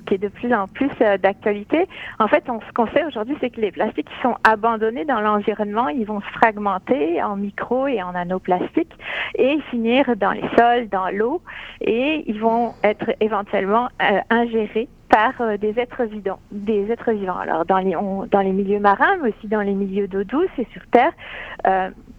[0.07, 1.87] qui est de plus en plus euh, d'actualité.
[2.19, 5.21] En fait, on, ce qu'on sait aujourd'hui, c'est que les plastiques qui sont abandonnés dans
[5.21, 8.97] l'environnement, ils vont se fragmenter en micro et en nanoplastiques
[9.35, 11.43] et finir dans les sols, dans l'eau,
[11.83, 17.37] et ils vont être éventuellement euh, ingérés par euh, des êtres vivants, des êtres vivants.
[17.37, 20.67] Alors dans les dans les milieux marins, mais aussi dans les milieux d'eau douce et
[20.73, 21.13] sur Terre,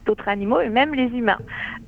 [0.06, 1.40] d'autres animaux et même les humains.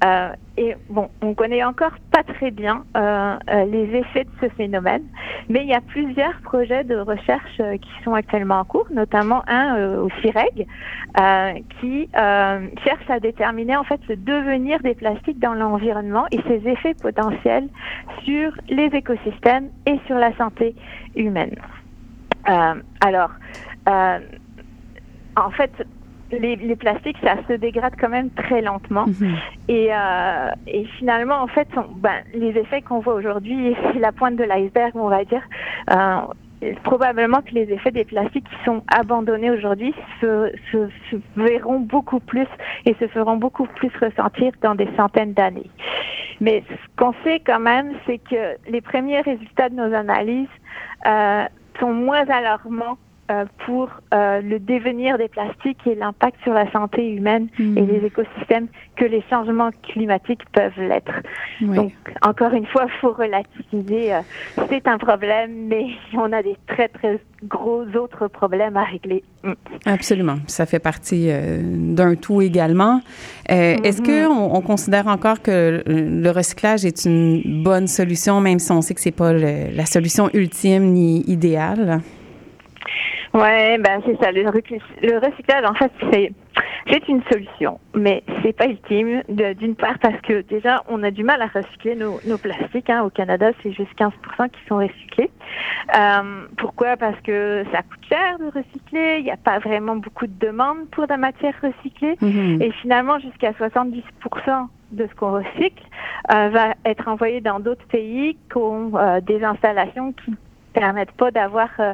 [0.03, 4.49] Euh, et bon, on connaît encore pas très bien euh, euh, les effets de ce
[4.55, 5.03] phénomène,
[5.49, 9.43] mais il y a plusieurs projets de recherche euh, qui sont actuellement en cours, notamment
[9.47, 10.67] un euh, au CIREG
[11.79, 16.93] qui cherche à déterminer en fait le devenir des plastiques dans l'environnement et ses effets
[16.93, 17.67] potentiels
[18.23, 20.75] sur les écosystèmes et sur la santé
[21.15, 21.55] humaine.
[22.45, 23.31] Alors,
[23.87, 25.71] en fait,
[26.31, 29.05] les, les plastiques, ça se dégrade quand même très lentement.
[29.07, 29.35] Mhm.
[29.67, 34.11] Et, euh, et finalement, en fait, on- ben, les effets qu'on voit aujourd'hui, c'est la
[34.11, 35.43] pointe de l'iceberg, on va dire.
[35.91, 36.21] Euh,
[36.83, 42.19] probablement que les effets des plastiques qui sont abandonnés aujourd'hui se, se, se verront beaucoup
[42.19, 42.47] plus
[42.85, 45.69] et se feront beaucoup plus ressentir dans des centaines d'années.
[46.41, 50.47] Mais ce qu'on sait quand même, c'est que les premiers résultats de nos analyses
[51.05, 51.45] euh,
[51.79, 52.97] sont moins alarmants
[53.65, 57.87] pour euh, le devenir des plastiques et l'impact sur la santé humaine et Mhm.
[57.87, 61.11] les écosystèmes que les changements climatiques peuvent l'être.
[61.61, 61.75] Oui.
[61.75, 64.13] Donc, encore une fois, faut relativiser.
[64.13, 64.21] euh,
[64.69, 65.87] C'est un problème, mais
[66.17, 69.23] on a des très, très gros autres problèmes à régler.
[69.43, 69.53] Mm.
[69.85, 70.37] Absolument.
[70.47, 73.01] Ça fait partie euh, d'un tout également.
[73.51, 74.27] Euh, Est-ce Mhm.
[74.27, 78.81] qu'on on considère encore que le le recyclage est une bonne solution, même si on
[78.81, 81.99] sait que c'est pas le- la solution ultime ni idéale?
[83.33, 84.31] Ouais, ben c'est ça.
[84.31, 86.31] Le, le recyclage, en fait, c'est
[86.89, 89.21] c'est une solution, mais c'est pas ultime.
[89.29, 92.89] de- D'une part parce que déjà, on a du mal à recycler nos, nos plastiques.
[92.89, 93.03] Hein.
[93.03, 95.29] Au Canada, c'est juste 15% qui sont recyclés.
[95.95, 96.95] Euh, pourquoi?
[96.97, 99.17] Parce que ça coûte cher de recycler.
[99.19, 102.15] Il n'y a pas vraiment beaucoup de demandes pour la matière recyclée.
[102.21, 102.61] Mhm.
[102.61, 105.83] Et finalement, jusqu'à 70% de ce qu'on recycle
[106.31, 110.31] euh, va être envoyé dans d'autres pays qui ont euh, des installations qui
[110.79, 111.93] permettent pas d'avoir euh,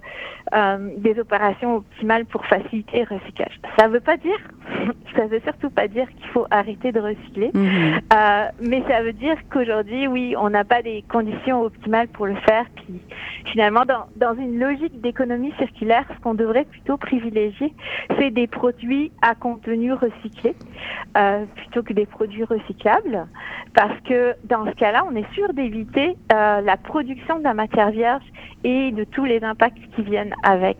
[0.54, 3.60] euh, des opérations optimales pour faciliter le recyclage.
[3.78, 4.38] Ça veut pas dire,
[5.16, 7.52] ça veut surtout pas dire qu'il faut arrêter de recycler.
[7.54, 8.00] Mhm.
[8.14, 12.36] Euh, mais ça veut dire qu'aujourd'hui, oui, on n'a pas des conditions optimales pour le
[12.36, 12.66] faire.
[12.76, 13.02] Puis
[13.52, 17.74] finalement, dans, dans une logique d'économie circulaire, ce qu'on devrait plutôt privilégier,
[18.18, 20.56] c'est des produits à contenu recyclé
[21.56, 23.28] plutôt que des produits recyclables,
[23.76, 28.24] parce que dans ce cas-là, on est sûr d'éviter la production de la matière vierge
[28.64, 30.78] et de tous les impacts qui viennent avec.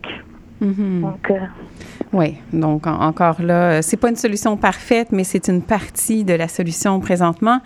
[0.62, 1.02] Mhm.
[1.02, 1.40] Donc, euh,
[2.14, 6.24] Oui, donc en- encore là, euh, c'est pas une solution parfaite, mais c'est une partie
[6.24, 7.60] de la solution présentement.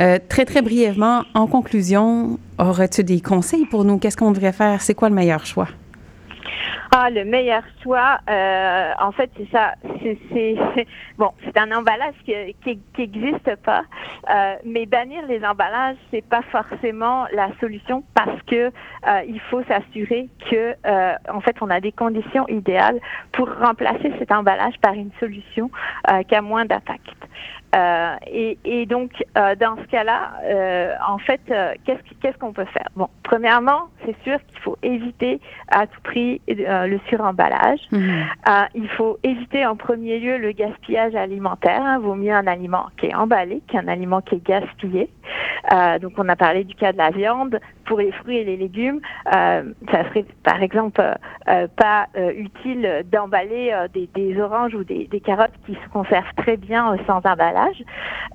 [0.00, 3.98] Euh, très, très brièvement, en conclusion, aurais-tu des conseils pour nous?
[3.98, 4.82] Qu'est-ce qu'on devrait faire?
[4.82, 5.68] C'est quoi le meilleur choix?
[6.96, 9.74] Ah, le meilleur choix, euh, en fait, c'est ça.
[10.02, 10.86] C'est,
[11.18, 13.82] bon, c'est un emballage qui, qui, qui existe pas,
[14.30, 19.62] euh, mais bannir les emballages, c'est pas forcément la solution parce que euh, il faut
[19.64, 23.00] s'assurer que, euh, en fait, on a des conditions idéales
[23.32, 25.70] pour remplacer cet emballage par une solution
[26.28, 27.08] qui a moins d'impact.
[27.74, 31.40] Euh, et, et donc, euh, dans ce cas-là, euh, en fait,
[31.84, 32.88] qu'est-ce, qu'on peut faire?
[32.94, 37.80] Bon, premièrement, c'est sûr qu'il faut éviter à tout prix le suremballage.
[37.90, 38.24] Mhm.
[38.74, 41.82] Il faut éviter en premier lieu le gaspillage alimentaire.
[41.82, 41.98] Hein.
[41.98, 45.10] Vaut mieux un aliment qui est emballé qu'un aliment qui est gaspillé.
[46.00, 47.60] Donc, on a parlé du cas de la viande.
[47.86, 51.02] Pour les fruits et les légumes, ça serait par exemple
[51.76, 52.06] pas
[52.36, 57.18] utile d'emballer des, des oranges ou des, des carottes qui se conservent très bien sans
[57.24, 57.63] emballage.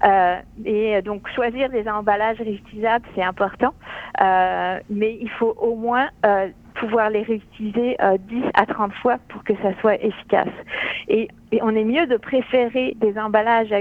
[0.04, 3.74] Euh, et donc, choisir des emballages réutilisables, c'est important.
[4.22, 9.18] Euh, mais il faut au moins euh, pouvoir les réutiliser euh, 10 à 30 fois
[9.30, 10.48] pour que ça soit efficace.
[11.52, 13.72] Et on est mieux de préférer des emballages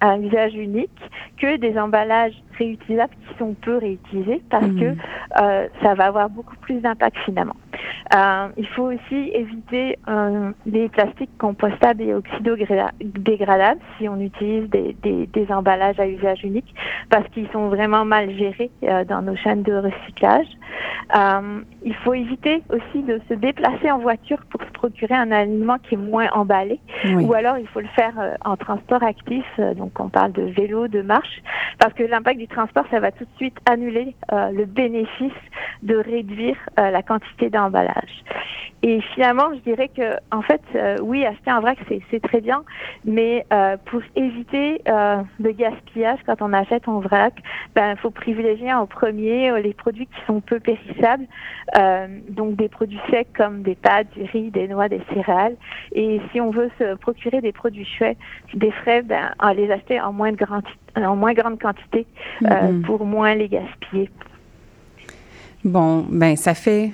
[0.00, 0.90] à, usage unique
[1.38, 4.80] que des emballages réutilisables qui sont peu réutilisés parce Mhm.
[4.80, 4.96] que
[5.40, 7.56] euh, ça va avoir beaucoup plus d'impact finalement.
[8.14, 14.94] Euh, il faut aussi éviter euh, les plastiques compostables et oxydodégradables si on utilise des,
[15.02, 16.74] des, des emballages à usage unique
[17.08, 20.46] parce qu'ils sont vraiment mal gérés euh, dans nos chaînes de recyclage.
[21.16, 25.78] Euh, il faut éviter aussi de se déplacer en voiture pour se procurer un aliment
[25.78, 26.80] qui est moins emballé
[27.20, 30.42] Ou alors il faut le faire euh, en transport actif, euh, donc on parle de
[30.42, 31.42] vélo, de marche,
[31.78, 35.32] parce que l'impact du transport, ça va tout de suite annuler euh, le bénéfice
[35.82, 38.24] de réduire la quantité d'emballage.
[38.82, 40.60] Et finalement, je dirais que, en fait,
[41.02, 41.78] oui, acheter un vrac,
[42.10, 42.62] c'est très bien,
[43.04, 43.44] mais
[43.86, 47.34] pour éviter le gaspillage quand on achète en vrac,
[47.74, 51.26] ben, il faut privilégier en premier les produits qui sont peu périssables,
[52.28, 55.56] donc des produits secs comme des pâtes, du riz, des noix, des céréales.
[55.92, 58.16] Et si on veut se procurer des produits frais,
[58.54, 60.62] des frais, ben, à les acheter en moins, de grande,
[60.96, 62.06] en moins grande quantité
[62.44, 62.82] euh, Mhm.
[62.86, 64.08] pour moins les gaspiller.
[65.64, 66.90] Bon, ben ça fait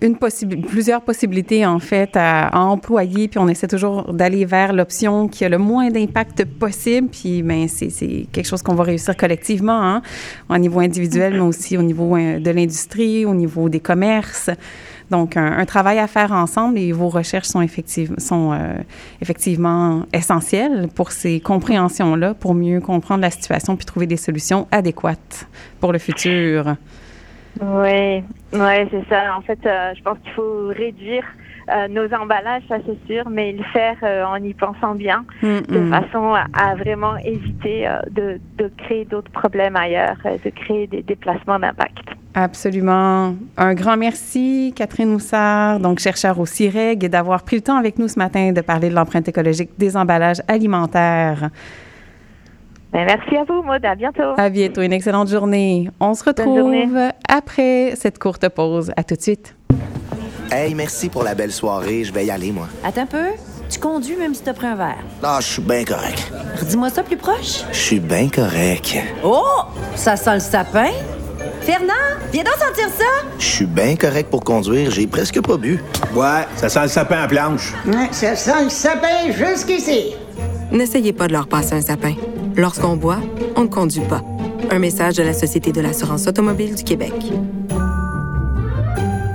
[0.00, 5.26] une plusieurs possibilités en fait à, à employer, puis on essaie toujours d'aller vers l'option
[5.26, 7.08] qui a le moins d'impact possible.
[7.08, 10.02] Puis ben c'est c'est quelque chose qu'on va réussir collectivement, hein,
[10.48, 14.50] au niveau individuel, mais aussi au niveau euh, de l'industrie, au niveau des commerces.
[15.10, 18.74] Donc, un, un travail à faire ensemble et vos recherches sont, effective, sont euh,
[19.20, 25.48] effectivement essentielles pour ces compréhensions-là, pour mieux comprendre la situation puis trouver des solutions adéquates
[25.80, 26.76] pour le futur.
[27.60, 29.36] Oui, ouais, c'est ça.
[29.36, 31.24] En fait, euh, je pense qu'il faut réduire
[31.70, 35.60] euh, nos emballages, ça c'est sûr, mais le faire euh, en y pensant bien, Mm,
[35.68, 41.02] de façon à, à vraiment éviter de, de créer d'autres problèmes ailleurs, de créer des
[41.02, 42.08] déplacements d'impact.
[42.40, 43.34] Absolument.
[43.56, 47.98] Un grand merci, Catherine Houssard, donc chercheur au CIREG, et d'avoir pris le temps avec
[47.98, 51.50] nous ce matin de parler de l'empreinte écologique des emballages alimentaires.
[52.92, 53.84] Ben, merci à vous, Maud.
[53.84, 54.34] À bientôt.
[54.36, 55.90] À bientôt, une excellente journée.
[55.98, 56.96] On se retrouve
[57.28, 58.92] après cette courte pause.
[58.96, 59.56] À tout de suite.
[60.52, 62.04] Hey, merci pour la belle soirée.
[62.04, 62.68] Je vais y aller, moi.
[62.84, 63.26] Attends un peu.
[63.68, 65.04] Tu conduis même si t'as pris un verre.
[65.24, 66.32] Ah, je suis bien correct.
[66.60, 67.64] Redis-moi ça plus proche.
[67.72, 68.96] Je suis bien correct.
[69.24, 69.42] Oh!
[69.96, 70.90] Ça sent le sapin.
[71.60, 71.92] Fernand,
[72.32, 73.04] viens donc sentir ça.
[73.38, 74.90] Je suis bien correct pour conduire.
[74.90, 75.82] J'ai presque pas bu.
[76.14, 77.72] Ouais, ça sent le sapin à planche.
[77.86, 80.14] Ouais, ça sent le sapin jusqu'ici.
[80.72, 82.14] N'essayez pas de leur passer un sapin.
[82.56, 83.20] Lorsqu'on boit,
[83.56, 84.22] on ne conduit pas.
[84.70, 87.12] Un message de la Société de l'assurance automobile du Québec.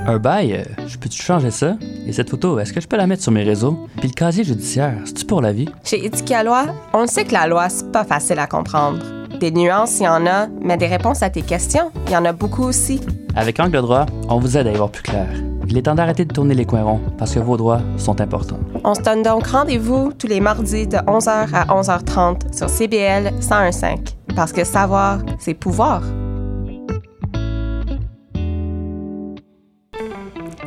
[0.05, 1.77] Un bail, euh, je peux-tu changer ça?
[2.05, 3.87] Et cette photo, est-ce que je peux la mettre sur mes réseaux?
[3.99, 5.69] Puis le casier judiciaire, c'est-tu pour la vie?
[5.85, 8.99] Chez Éthique à loi, on le sait que la loi, c'est pas facile à comprendre.
[9.43, 12.23] Des nuances, il y en a, mais des réponses à tes questions, il y en
[12.23, 13.01] a beaucoup aussi.
[13.35, 15.27] Avec Angle droit, on vous aide à y voir plus clair.
[15.67, 18.59] Il est temps d'arrêter de tourner les coins ronds, parce que vos droits sont importants.
[18.85, 24.13] On se donne donc rendez-vous tous les mardis de 11h à 11h30 sur CBL 101.5.
[24.33, 26.03] Parce que savoir, c'est pouvoir.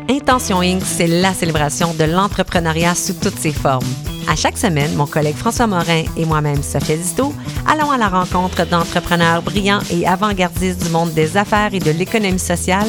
[0.09, 3.87] Intention Inc., c'est la célébration de l'entrepreneuriat sous toutes ses formes.
[4.29, 7.35] À chaque semaine, mon collègue François Morin et moi-même, Sophia Disto,
[7.67, 12.39] allons à la rencontre d'entrepreneurs brillants et avant-gardistes du monde des affaires et de l'économie
[12.39, 12.89] sociale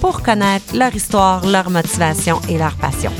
[0.00, 3.12] pour connaître leur histoire, leur motivation et leur passion.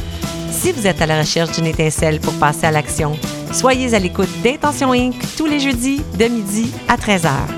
[0.50, 3.16] Si vous êtes à la recherche d'une étincelle pour passer à l'action,
[3.52, 5.14] soyez à l'écoute d'Intention Inc.
[5.36, 7.57] tous les jeudis de midi à 13h.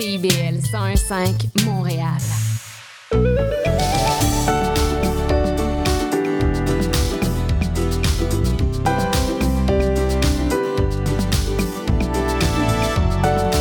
[0.00, 2.06] CIBL 101.5 Montréal.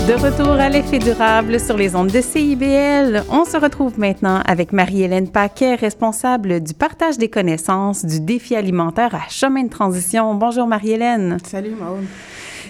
[0.08, 4.74] De retour à l'effet durable sur les ondes de CIBL, on se retrouve maintenant avec
[4.74, 10.36] Marie-Hélène Paquet, responsable du partage des connaissances du défi alimentaire à chemin de transition.
[10.36, 11.40] Bonjour Marie-Hélène.
[11.44, 12.06] Salut Maude.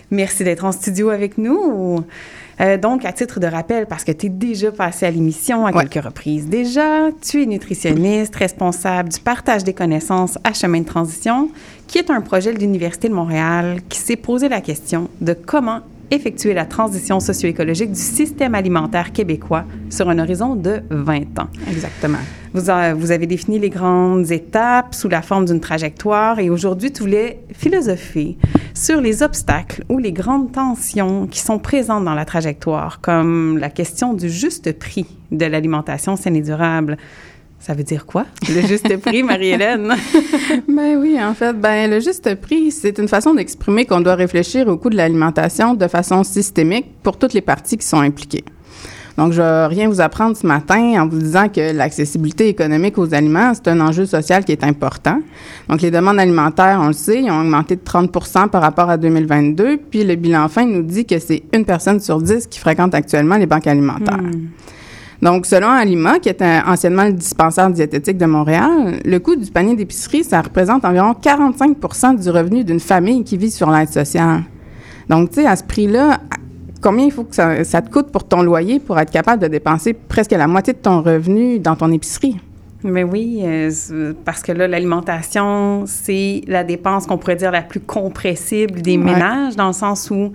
[0.10, 2.06] Merci d'être en studio avec nous.
[2.60, 5.72] Euh, donc, à titre de rappel, parce que tu es déjà passé à l'émission à
[5.72, 5.86] Ouais.
[5.86, 11.50] quelques reprises déjà, tu es nutritionniste, responsable du partage des connaissances à chemin de transition,
[11.86, 15.82] qui est un projet de l'Université de Montréal qui s'est posé la question de comment
[16.10, 21.48] effectuer la transition socio-écologique du système alimentaire québécois sur un horizon de 20 ans.
[21.70, 22.20] Exactement.
[22.58, 27.40] Vous, avez défini les grandes étapes sous la forme d'une trajectoire et aujourd'hui, tu voulais
[27.54, 28.36] philosopher
[28.74, 33.70] sur les obstacles ou les grandes tensions qui sont présentes dans la trajectoire, comme la
[33.70, 36.98] question du juste prix de l'alimentation saine et durable.
[37.60, 39.94] Ça veut dire quoi, le juste prix, Marie-Hélène?
[40.68, 44.68] Ben oui, en fait, ben le juste prix, c'est une façon d'exprimer qu'on doit réfléchir
[44.68, 48.46] au coût de l'alimentation de façon systémique pour toutes les parties qui sont impliquées.
[49.18, 53.16] Donc, je vais rien vous apprendre ce matin en vous disant que l'accessibilité économique aux
[53.16, 55.20] aliments, c'est un enjeu social qui est important.
[55.68, 59.78] Donc, les demandes alimentaires, on le sait, ont augmenté de 30% par rapport à 2022.
[59.90, 63.38] Puis, le bilan fin nous dit que c'est une personne sur dix qui fréquente actuellement
[63.38, 64.20] les banques alimentaires.
[65.20, 69.50] Donc, selon Alima, qui est un- anciennement le dispensaire diététique de Montréal, le coût du
[69.50, 74.44] panier d'épicerie, ça représente environ 45% du revenu d'une famille qui vit sur l'aide sociale.
[75.10, 76.20] Donc, tu sais, à ce prix-là,
[76.82, 79.48] combien il faut que ça, ça te coûte pour ton loyer pour être capable de
[79.48, 82.38] dépenser presque la moitié de ton revenu dans ton épicerie?
[82.84, 87.80] Mais oui, euh, parce que là, l'alimentation, c'est la dépense qu'on pourrait dire la plus
[87.80, 89.04] compressible des Ouais.
[89.04, 90.32] ménages, dans le sens où,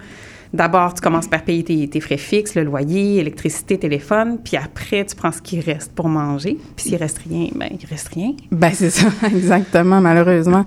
[0.53, 5.05] D'abord, tu commences par payer tes, tes, frais fixes, le loyer, électricité, téléphone, puis après,
[5.05, 6.59] tu prends ce qui reste pour manger.
[6.77, 8.33] Puis s'il reste rien, ben il reste rien.
[8.51, 10.65] Ben c'est ça, exactement, malheureusement.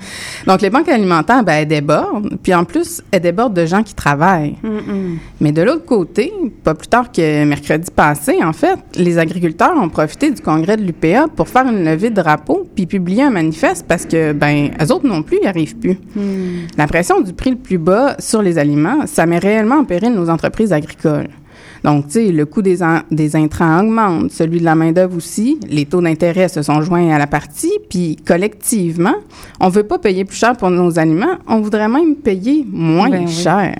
[0.47, 3.93] Donc les banques alimentaires, ben elles débordent, puis en plus, elles débordent de gens qui
[3.93, 4.55] travaillent.
[4.63, 5.17] Mm -mm.
[5.41, 6.33] Mais de l'autre côté,
[6.63, 10.83] pas plus tard que mercredi passé, en fait, les agriculteurs ont profité du congrès de
[10.83, 14.91] l'UPA pour faire une levée de drapeau puis publier un manifeste parce que, ben, eux
[14.93, 15.97] autres non plus, ils arrivent plus.
[16.15, 16.67] Mm.
[16.77, 20.13] La pression du prix le plus bas sur les aliments, ça met réellement en péril
[20.13, 21.29] nos entreprises agricoles.
[21.83, 22.79] Donc, tu sais, le coût des,
[23.11, 27.19] des intrants augmente, celui de la main-d'œuvre aussi, les taux d'intérêt se sont joints à
[27.19, 29.13] la partie, puis collectivement,
[29.59, 33.25] on veut pas payer plus cher pour nos aliments, on voudrait même payer moins Ben
[33.25, 33.31] oui.
[33.31, 33.75] cher.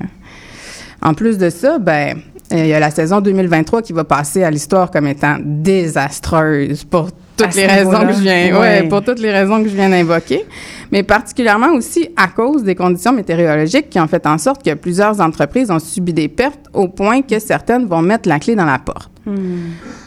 [1.01, 2.19] En plus de ça, ben,
[2.51, 7.09] il y a la saison 2023 qui va passer à l'histoire comme étant désastreuse pour
[7.37, 8.59] toutes les raisons que je viens, ouais.
[8.59, 10.45] ouais, pour toutes les raisons que je viens d'invoquer,
[10.91, 15.19] mais particulièrement aussi à cause des conditions météorologiques qui ont fait en sorte que plusieurs
[15.21, 18.79] entreprises ont subi des pertes au point que certaines vont mettre la clé dans la
[18.79, 19.11] porte.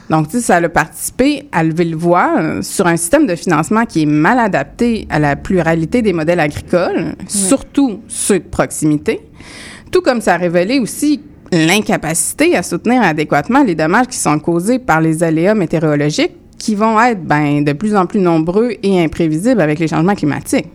[0.08, 3.84] Donc, tu sais, ça a participé à lever le voile sur un système de financement
[3.84, 9.20] qui est mal adapté à la pluralité des modèles agricoles, surtout ceux de proximité,
[9.90, 11.20] tout comme ça a révélé aussi
[11.50, 17.00] l'incapacité à soutenir adéquatement les dommages qui sont causés par les aléas météorologiques qui vont
[17.00, 20.66] être ben, de plus en plus nombreux et imprévisibles avec les changements climatiques.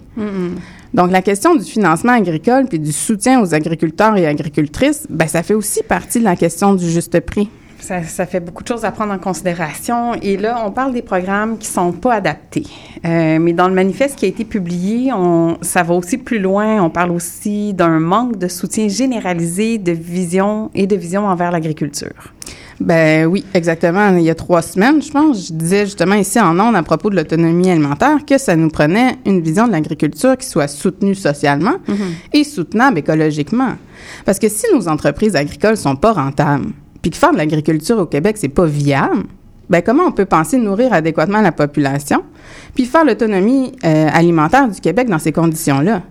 [0.94, 5.44] Donc, la question du financement agricole puis du soutien aux agriculteurs et agricultrices, ben, ça
[5.44, 7.50] fait aussi partie de la question du juste prix.
[7.80, 10.14] Ça, ça fait beaucoup de choses à prendre en considération.
[10.22, 12.66] Et là, on parle des programmes qui sont pas adaptés.
[13.06, 16.82] Euh, mais dans le manifeste qui a été publié, on, ça va aussi plus loin.
[16.82, 22.34] On parle aussi d'un manque de soutien généralisé de vision et de vision envers l'agriculture.
[22.84, 24.10] Ben oui, exactement.
[24.18, 27.10] Il y a trois semaines, je pense, je disais justement ici en ondes à propos
[27.10, 31.76] de l'autonomie alimentaire que ça nous prenait une vision de l'agriculture qui soit soutenue socialement
[32.34, 33.76] et soutenable écologiquement.
[34.26, 38.06] Parce que si nos entreprises agricoles sont pas rentables, puis que faire de l'agriculture au
[38.06, 39.24] Québec, c'est pas viable,
[39.70, 42.22] ben comment on peut penser nourrir adéquatement la population,
[42.76, 46.02] puis faire l'autonomie euh, alimentaire du Québec dans ces conditions-là?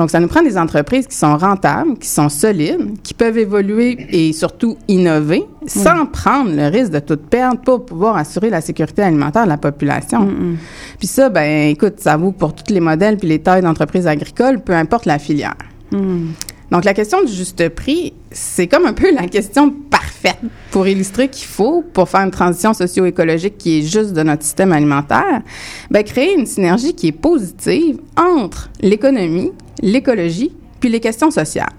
[0.00, 4.06] Donc, ça nous prend des entreprises qui sont rentables, qui sont solides, qui peuvent évoluer
[4.08, 9.02] et surtout innover sans prendre le risque de tout perdre pour pouvoir assurer la sécurité
[9.02, 10.26] alimentaire de la population.
[10.98, 14.62] Puis ça, ben écoute, ça vaut pour tous les modèles puis les tailles d'entreprises agricoles,
[14.62, 15.58] peu importe la filière.
[16.70, 20.38] Donc, la question du juste prix, c'est comme un peu la question parfaite
[20.70, 24.72] pour illustrer qu'il faut, pour faire une transition socio-écologique qui est juste de notre système
[24.72, 25.42] alimentaire,
[25.90, 29.52] ben, créer une synergie qui est positive entre l'économie,
[29.82, 31.72] l'écologie, puis les questions sociales.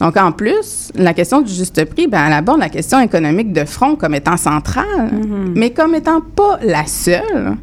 [0.00, 3.66] Donc, en plus, la question du juste prix, ben, elle aborde la question économique de
[3.66, 5.10] front comme étant centrale,
[5.54, 7.56] mais comme étant pas la seule,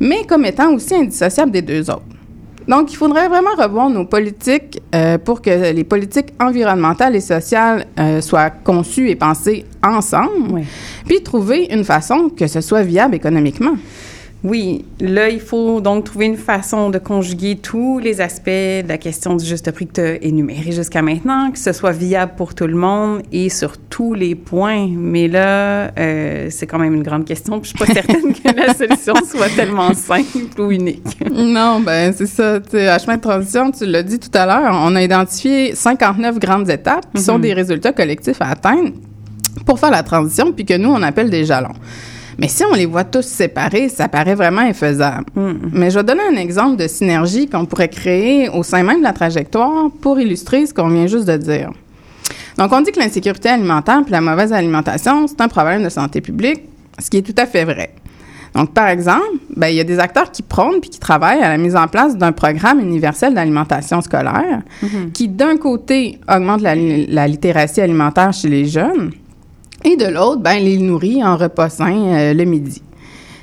[0.00, 2.02] mais comme étant aussi indissociable des deux autres.
[2.68, 7.86] Donc, il faudrait vraiment revoir nos politiques euh, pour que les politiques environnementales et sociales
[7.98, 10.62] euh, soient conçues et pensées ensemble,
[11.06, 13.74] puis trouver une façon que ce soit viable économiquement.
[14.44, 18.98] Oui, là, il faut donc trouver une façon de conjuguer tous les aspects de la
[18.98, 22.52] question du juste prix que tu as énuméré jusqu'à maintenant, que ce soit viable pour
[22.52, 24.88] tout le monde et sur tous les points.
[24.96, 27.60] Mais là, euh, c'est quand même une grande question.
[27.60, 31.18] Puis je suis pas certaine que la solution soit tellement simple ou unique.
[31.30, 32.54] Non, ben c'est ça.
[32.72, 36.68] À chemin de transition, tu l'as dit tout à l'heure, on a identifié 59 grandes
[36.68, 37.42] étapes qui sont Mhm.
[37.42, 38.90] des résultats collectifs à atteindre
[39.66, 41.74] pour faire la transition, puis que nous, on appelle des jalons.
[42.42, 45.26] Mais si on les voit tous séparés, ça paraît vraiment infaisable.
[45.72, 49.04] Mais je vais donner un exemple de synergie qu'on pourrait créer au sein même de
[49.04, 51.70] la trajectoire pour illustrer ce qu'on vient juste de dire.
[52.58, 56.20] Donc, on dit que l'insécurité alimentaire puis la mauvaise alimentation, c'est un problème de santé
[56.20, 56.62] publique,
[56.98, 57.94] ce qui est tout à fait vrai.
[58.56, 59.22] Donc, par exemple,
[59.56, 61.86] ben, il y a des acteurs qui prônent puis qui travaillent à la mise en
[61.86, 64.62] place d'un programme universel d'alimentation scolaire
[65.14, 69.12] qui, d'un côté, augmente la, la littératie alimentaire chez les jeunes
[69.84, 72.82] et de l'autre, ben, les nourrit en repas sain euh, le midi.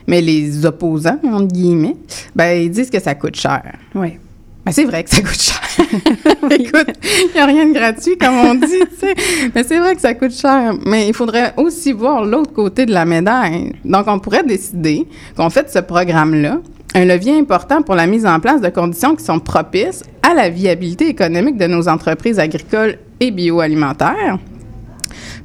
[0.08, 1.96] Mais les opposants, entre guillemets,
[2.36, 3.64] ben, ils disent que ça coûte cher.
[3.96, 4.18] Oui.
[4.66, 5.62] Ben, c'est vrai que ça coûte cher.
[6.52, 9.16] Écoute, il n'y a rien de gratuit, comme on dit, tu sais.
[9.54, 10.74] Mais c'est vrai que ça coûte cher.
[10.86, 13.74] Mais il faudrait aussi voir l'autre côté de la médaille.
[13.86, 16.60] Donc, on pourrait décider qu'on fait de ce programme-là
[16.96, 20.50] un levier important pour la mise en place de conditions qui sont propices à la
[20.50, 24.40] viabilité économique de nos entreprises agricoles et bioalimentaires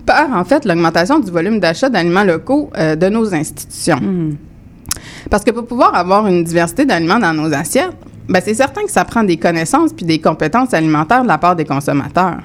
[0.06, 4.00] par, en fait, l'augmentation du volume d'achat d'aliments locaux euh, de nos institutions.
[5.30, 7.96] Parce que pour pouvoir avoir une diversité d'aliments dans nos assiettes,
[8.28, 11.56] ben c'est certain que ça prend des connaissances puis des compétences alimentaires de la part
[11.56, 12.40] des consommateurs.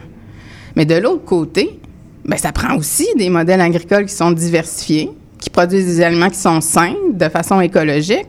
[0.75, 1.79] Mais de l'autre côté,
[2.25, 6.37] ben ça prend aussi des modèles agricoles qui sont diversifiés, qui produisent des aliments qui
[6.37, 8.27] sont sains de façon écologique,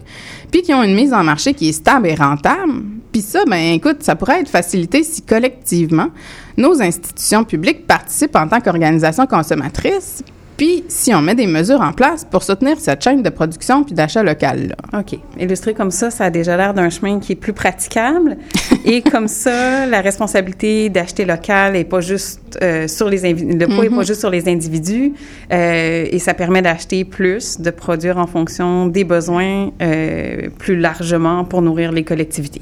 [0.51, 2.73] puis qui ont une mise en marché qui est stable et rentable
[3.13, 6.09] Puis ça, ben écoute, ça pourrait être facilité si collectivement,
[6.57, 10.23] nos institutions publiques participent en tant qu'organisation consommatrice,
[10.57, 13.95] puis si on met des mesures en place pour soutenir cette chaîne de production puis
[13.95, 14.69] d'achat local.
[14.93, 15.01] Là.
[15.01, 15.19] OK.
[15.41, 18.37] Illustré comme ça, ça a déjà l'air d'un chemin qui est plus praticable.
[18.85, 23.87] et comme ça, la responsabilité d'acheter local est pas juste euh, sur les le poids
[23.87, 24.05] est pas Mhm.
[24.05, 25.15] juste sur les individus
[25.51, 31.45] euh, et ça permet d'acheter plus, de produire en fonction des besoins euh, plus largement
[31.47, 32.61] pour nourrir les collectivités.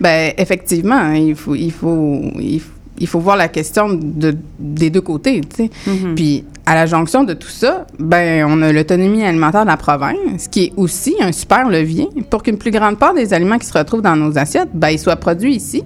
[0.00, 2.70] Ben effectivement, il faut il faut il, faut-
[3.02, 5.70] il faut voir la question de, des deux côtés, tu sais.
[6.14, 10.48] Puis à la jonction de tout ça, ben on a l'autonomie alimentaire de la province,
[10.48, 13.76] qui est aussi un super levier pour qu'une plus grande part des aliments qui se
[13.76, 15.82] retrouvent dans nos assiettes, ben ils soient produits ici,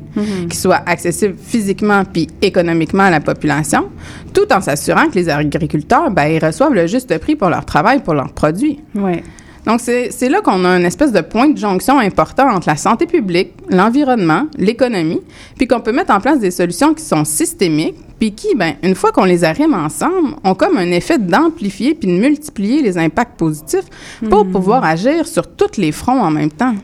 [0.50, 3.86] qu'ils soient accessibles physiquement puis économiquement à la population,
[4.32, 8.00] tout en s'assurant que les agriculteurs, ben ils reçoivent le juste prix pour leur travail,
[8.02, 8.80] pour leurs produits.
[8.96, 9.22] Ouais.
[9.66, 13.06] Donc, c'est là qu'on a une espèce de point de jonction important entre la santé
[13.06, 15.20] publique, l'environnement, l'économie,
[15.56, 18.94] puis qu'on peut mettre en place des solutions qui sont systémiques, puis qui, ben, une
[18.94, 23.38] fois qu'on les arrime ensemble, ont comme un effet d'amplifier puis de multiplier les impacts
[23.38, 23.86] positifs
[24.28, 26.74] pour pouvoir agir sur tous les fronts en même temps.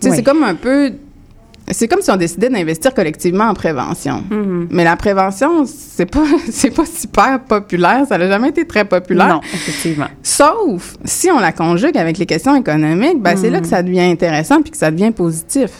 [0.00, 0.92] C'est comme un peu...
[1.70, 4.22] C'est comme si on décidait d'investir collectivement en prévention.
[4.70, 8.04] Mais la prévention, c'est pas, c'est pas super populaire.
[8.08, 9.28] Ça n'a jamais été très populaire.
[9.28, 10.08] Non, effectivement.
[10.22, 14.00] Sauf si on la conjugue avec les questions économiques, ben c'est là que ça devient
[14.00, 15.70] intéressant puis que ça devient positif.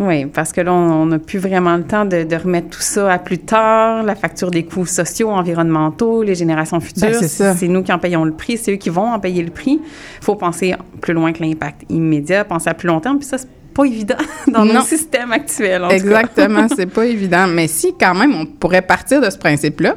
[0.00, 3.12] Oui, parce que là, on n'a plus vraiment le temps de, de remettre tout ça
[3.12, 7.08] à plus tard, la facture des coûts sociaux, environnementaux, les générations futures.
[7.08, 7.54] Ben, c'est ça.
[7.54, 9.80] C'est nous qui en payons le prix, c'est eux qui vont en payer le prix.
[9.80, 13.38] Il faut penser plus loin que l'impact immédiat, penser à plus long terme, puis ça,
[13.38, 14.16] c'est pas évident
[14.48, 14.74] dans Non.
[14.74, 15.84] nos systèmes actuels.
[15.84, 15.90] en.
[15.90, 17.46] Exactement, c'est pas évident.
[17.46, 19.96] Mais si quand même on pourrait partir de ce principe-là,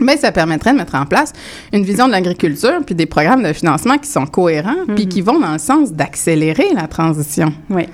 [0.00, 1.32] ben ça permettrait de mettre en place
[1.72, 5.40] une vision de l'agriculture puis des programmes de financement qui sont cohérents puis qui vont
[5.40, 7.52] dans le sens d'accélérer la transition.
[7.70, 7.88] Oui.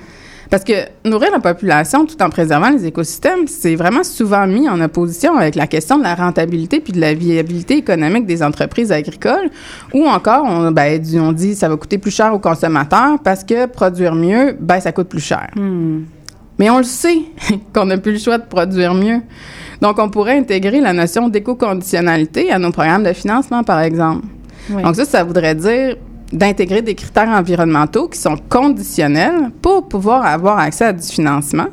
[0.55, 4.81] Parce que nourrir la population tout en préservant les écosystèmes, c'est vraiment souvent mis en
[4.81, 9.51] opposition avec la question de la rentabilité puis de la viabilité économique des entreprises agricoles,
[9.93, 13.67] ou encore on, ben, on dit ça va coûter plus cher aux consommateurs parce que
[13.67, 15.51] produire mieux, ben ça coûte plus cher.
[16.61, 17.23] Mais on le sait
[17.75, 19.23] qu'on n'a plus le choix de produire mieux.
[19.81, 24.25] Donc, on pourrait intégrer la notion d'éco-conditionnalité à nos programmes de financement, par exemple.
[24.71, 24.85] Oui.
[24.85, 25.97] Donc, ça, ça voudrait dire
[26.33, 31.67] d'intégrer des critères environnementaux qui sont conditionnels pour pouvoir avoir accès à du financement,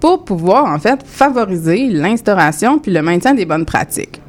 [0.00, 4.20] pour pouvoir, en fait, favoriser l'instauration puis le maintien des bonnes pratiques.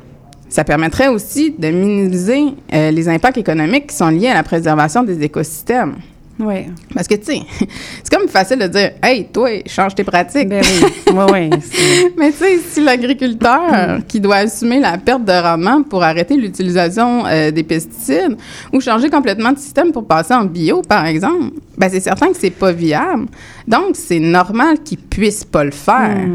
[0.49, 2.41] Ça permettrait aussi de minimiser
[2.73, 5.95] euh, les impacts économiques qui sont liés à la préservation des écosystèmes.
[6.39, 6.67] Oui.
[6.93, 7.41] Parce que, tu sais,
[8.03, 10.47] c'est comme facile de dire Hey, toi, change tes pratiques.
[10.47, 11.13] Ben oui.
[11.13, 12.11] Oui, oui.
[12.17, 17.25] Mais tu sais, si l'agriculteur qui doit assumer la perte de rendement pour arrêter l'utilisation
[17.25, 18.37] euh, des pesticides
[18.71, 22.37] ou changer complètement de système pour passer en bio, par exemple, ben c'est certain que
[22.37, 23.25] c'est pas viable.
[23.67, 26.25] Donc, c'est normal qu'ils puissent pas le faire.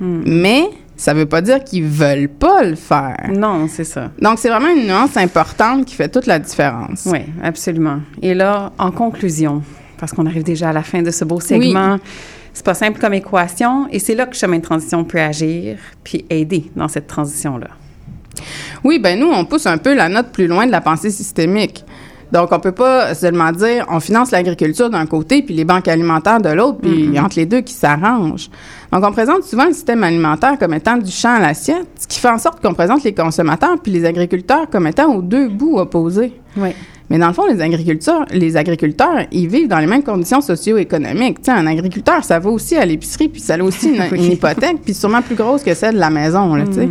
[0.00, 3.30] Mais ça veut pas dire qu'ils veulent pas le faire.
[3.32, 4.10] Non, c'est ça.
[4.20, 7.06] Donc, c'est vraiment une nuance importante qui fait toute la différence.
[7.10, 7.98] Oui, absolument.
[8.22, 9.62] Et là, en conclusion,
[9.98, 11.98] parce qu'on arrive déjà à la fin de ce beau segment,
[12.52, 16.24] c'est pas simple comme équation et c'est là que Chemin de transition peut agir puis
[16.30, 17.68] aider dans cette transition-là.
[18.84, 21.84] Oui, ben nous, on pousse un peu la note plus loin de la pensée systémique.
[22.34, 26.40] Donc, on peut pas seulement dire on finance l'agriculture d'un côté puis les banques alimentaires
[26.40, 28.50] de l'autre, puis entre les deux qui s'arrangent.
[28.90, 32.18] Donc, on présente souvent le système alimentaire comme étant du champ à l'assiette, ce qui
[32.18, 35.78] fait en sorte qu'on présente les consommateurs puis les agriculteurs comme étant aux deux bouts
[35.78, 36.32] opposés.
[36.56, 36.70] Oui.
[37.08, 41.38] Mais dans le fond, les agriculteurs, les agriculteurs, ils vivent dans les mêmes conditions socio-économiques.
[41.38, 44.32] Tu sais, un agriculteur, ça va aussi à l'épicerie, puis ça a aussi une, une
[44.32, 46.88] hypothèque, puis sûrement plus grosse que celle de la maison, là, sais.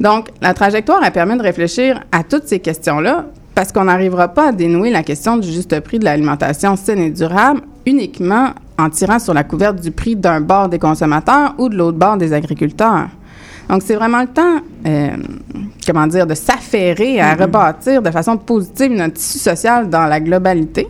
[0.00, 4.48] Donc, la trajectoire a permis de réfléchir à toutes ces questions-là parce qu'on n'arrivera pas
[4.48, 9.18] à dénouer la question du juste prix de l'alimentation saine et durable uniquement en tirant
[9.18, 13.08] sur la couverte du prix d'un bord des consommateurs ou de l'autre bord des agriculteurs.
[13.68, 15.10] Donc, c'est vraiment le temps, euh,
[15.86, 20.88] comment dire, de s'affairer à rebâtir de façon positive notre tissu social dans la globalité,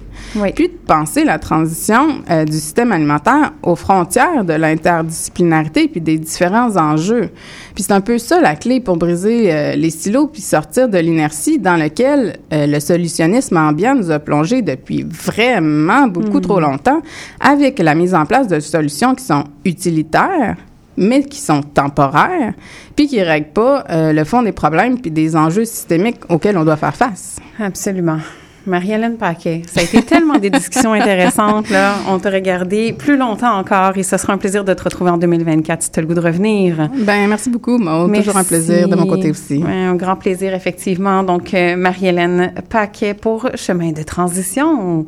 [0.54, 6.18] puis de penser la transition euh, du système alimentaire aux frontières de l'interdisciplinarité puis des
[6.18, 7.30] différents enjeux.
[7.74, 10.98] Puis c'est un peu ça la clé pour briser euh, les silos puis sortir de
[10.98, 17.00] l'inertie dans lequel le solutionnisme ambiant nous a plongé depuis vraiment beaucoup trop longtemps
[17.40, 20.56] avec la mise en place de solutions qui sont utilitaires
[20.96, 22.54] mais qui sont temporaires,
[22.96, 26.56] puis qui ne règlent pas euh, le fond des problèmes puis des enjeux systémiques auxquels
[26.56, 27.36] on doit faire face.
[27.58, 28.18] Absolument.
[28.66, 31.68] Marie-Hélène Paquet, ça a été tellement des discussions intéressantes.
[31.70, 31.94] Là.
[32.08, 35.18] On t'a regardé plus longtemps encore et ce sera un plaisir de te retrouver en
[35.18, 36.88] 2024 si tu as le goût de revenir.
[36.94, 38.14] Ben merci beaucoup, Maud.
[38.14, 39.62] Toujours un plaisir de mon côté aussi.
[39.66, 41.22] Un grand plaisir, effectivement.
[41.22, 45.06] Donc, euh, Marie-Hélène Paquet pour Chemin de transition.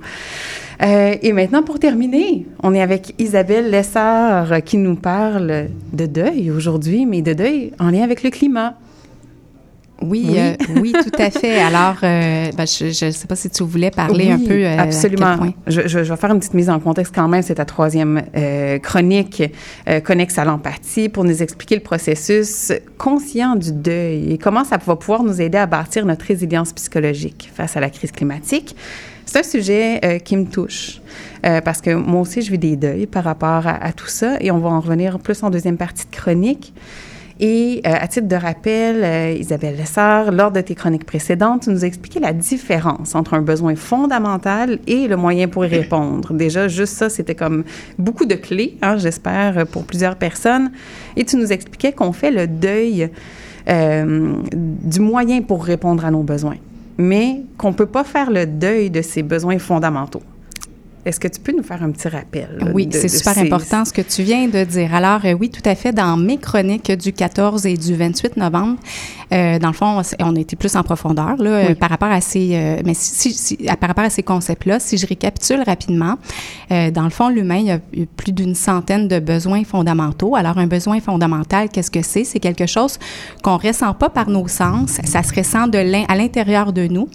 [0.84, 6.50] Euh, et maintenant, pour terminer, on est avec Isabelle Lessard qui nous parle de deuil
[6.50, 8.76] aujourd'hui, mais de deuil en lien avec le climat.
[10.02, 10.38] Oui, oui.
[10.38, 10.92] Euh, oui.
[10.92, 11.58] tout à fait.
[11.60, 14.64] Alors, euh, ben, je ne sais pas si tu voulais parler un peu.
[14.64, 15.38] Euh, absolument.
[15.66, 17.42] Je, je, vais faire une petite mise en contexte quand même.
[17.42, 19.42] C'est ta troisième euh, chronique
[19.88, 24.78] euh, connexe à l'empathie pour nous expliquer le processus conscient du deuil et comment ça
[24.84, 28.74] va pouvoir nous aider à bâtir notre résilience psychologique face à la crise climatique.
[29.34, 31.00] C'est un sujet euh, qui me touche
[31.44, 34.52] euh, parce que moi aussi, je vis des deuils par rapport à, tout ça et
[34.52, 36.72] on va en revenir plus en deuxième partie de chronique.
[37.40, 41.82] Et euh, à titre de rappel, Isabelle Lessard, lors de tes chroniques précédentes, tu nous
[41.82, 46.32] as expliqué la différence entre un besoin fondamental et le moyen pour y répondre.
[46.32, 47.64] Déjà, juste ça, c'était comme
[47.98, 50.70] beaucoup de clés, hein, j'espère, pour plusieurs personnes.
[51.16, 53.10] Et tu nous expliquais qu'on fait le deuil
[53.66, 56.58] du moyen pour répondre à nos besoins,
[56.98, 60.22] mais qu'on peut pas faire le deuil de ses besoins fondamentaux.
[61.04, 62.48] Est-ce que tu peux nous faire un petit rappel?
[62.72, 63.40] Oui, c'est super ces...
[63.40, 64.94] important ce que tu viens de dire.
[64.94, 65.92] Alors, euh, oui, tout à fait.
[65.92, 68.78] Dans mes chroniques du 14 et du 28 novembre,
[69.32, 71.74] euh, dans le fond, on était plus en profondeur là, oui.
[71.74, 74.80] par rapport à ces, euh, mais si, si, par rapport à ces concepts-là.
[74.80, 76.16] Si je récapitule rapidement,
[76.70, 77.78] dans le fond, l'humain il y a
[78.16, 80.36] plus d'une centaine de besoins fondamentaux.
[80.36, 82.24] Alors, un besoin fondamental, qu'est-ce que c'est?
[82.24, 82.98] C'est quelque chose
[83.42, 85.00] qu'on ressent pas par nos sens.
[85.04, 87.08] Ça se ressent de à l'intérieur de nous.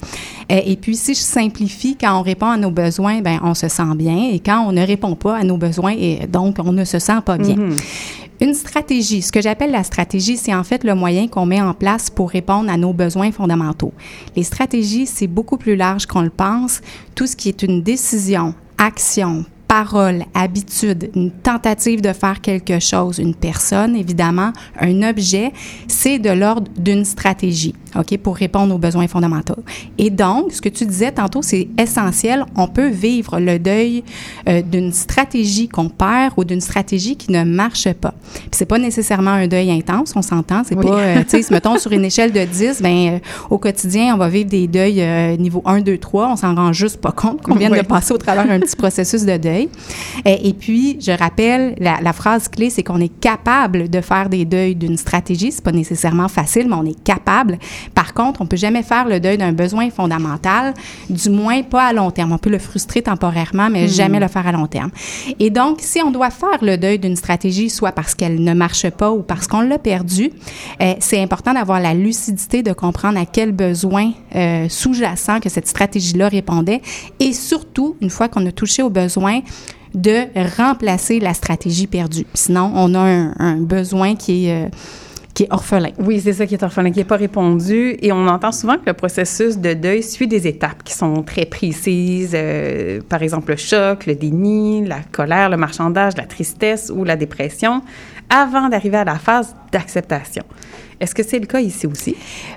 [0.49, 3.78] Et puis, si je simplifie, quand on répond à nos besoins, ben on se sent
[3.95, 4.29] bien.
[4.31, 7.21] Et quand on ne répond pas à nos besoins, et donc on ne se sent
[7.25, 7.55] pas bien.
[7.55, 7.83] Mm-hmm.
[8.41, 11.73] Une stratégie, ce que j'appelle la stratégie, c'est en fait le moyen qu'on met en
[11.73, 13.91] place pour répondre à nos besoins fondamentaux.
[14.37, 16.79] Les stratégies, c'est beaucoup plus large qu'on le pense.
[17.15, 23.19] Tout ce qui est une décision, action, parole, habitude, une tentative de faire quelque chose,
[23.19, 25.53] une personne, évidemment, un objet,
[25.87, 29.63] c'est de l'ordre d'une stratégie, OK, pour répondre aux besoins fondamentaux.
[29.99, 32.45] Et donc, ce que tu disais tantôt, c'est essentiel.
[32.55, 34.03] On peut vivre le deuil
[34.47, 38.15] euh, d'une stratégie qu'on perd ou d'une stratégie qui ne marche pas.
[38.33, 40.63] Puis c'est pas nécessairement un deuil intense, on s'entend.
[40.65, 40.87] C'est oui.
[40.87, 43.19] pas, euh, tu sais, mettons sur une échelle de 10, ben euh,
[43.51, 46.29] au quotidien, on va vivre des deuils euh, niveau 1, 2, 3.
[46.31, 47.77] On s'en rend juste pas compte qu'on vient oui.
[47.77, 49.58] de passer au travers un petit processus de deuil.
[50.25, 54.29] Et, et puis, je rappelle, la, la phrase clé, c'est qu'on est capable de faire
[54.29, 55.51] des deuils d'une stratégie.
[55.51, 57.57] C'est pas nécessairement facile, mais on est capable.
[57.95, 60.73] Par contre, on peut jamais faire le deuil d'un besoin fondamental,
[61.09, 62.31] du moins pas à long terme.
[62.31, 63.89] On peut le frustrer temporairement, mais mmh.
[63.89, 64.91] jamais le faire à long terme.
[65.39, 68.89] Et donc, si on doit faire le deuil d'une stratégie, soit parce qu'elle ne marche
[68.89, 70.31] pas ou parce qu'on l'a perdue,
[70.81, 75.67] euh, c'est important d'avoir la lucidité de comprendre à quel besoin euh, sous-jacent que cette
[75.67, 76.81] stratégie-là répondait
[77.19, 79.41] et surtout, une fois qu'on a touché aux besoins,
[79.93, 80.27] de
[80.57, 82.25] remplacer la stratégie perdue.
[82.33, 84.65] Sinon, on a un, besoin qui est...
[84.65, 84.69] Euh,
[85.39, 85.91] qui est orphelin.
[85.99, 87.95] Oui, c'est ça qui est orphelin, qui n'est pas répondu.
[88.01, 91.45] Et on entend souvent que le processus de deuil suit des étapes qui sont très
[91.45, 92.31] précises.
[92.33, 97.15] Euh, par exemple, le choc, le déni, la colère, le marchandage, la tristesse ou la
[97.15, 97.81] dépression,
[98.29, 100.43] avant d'arriver à la phase d'acceptation.
[100.99, 102.15] Est-ce que c'est le cas ici aussi?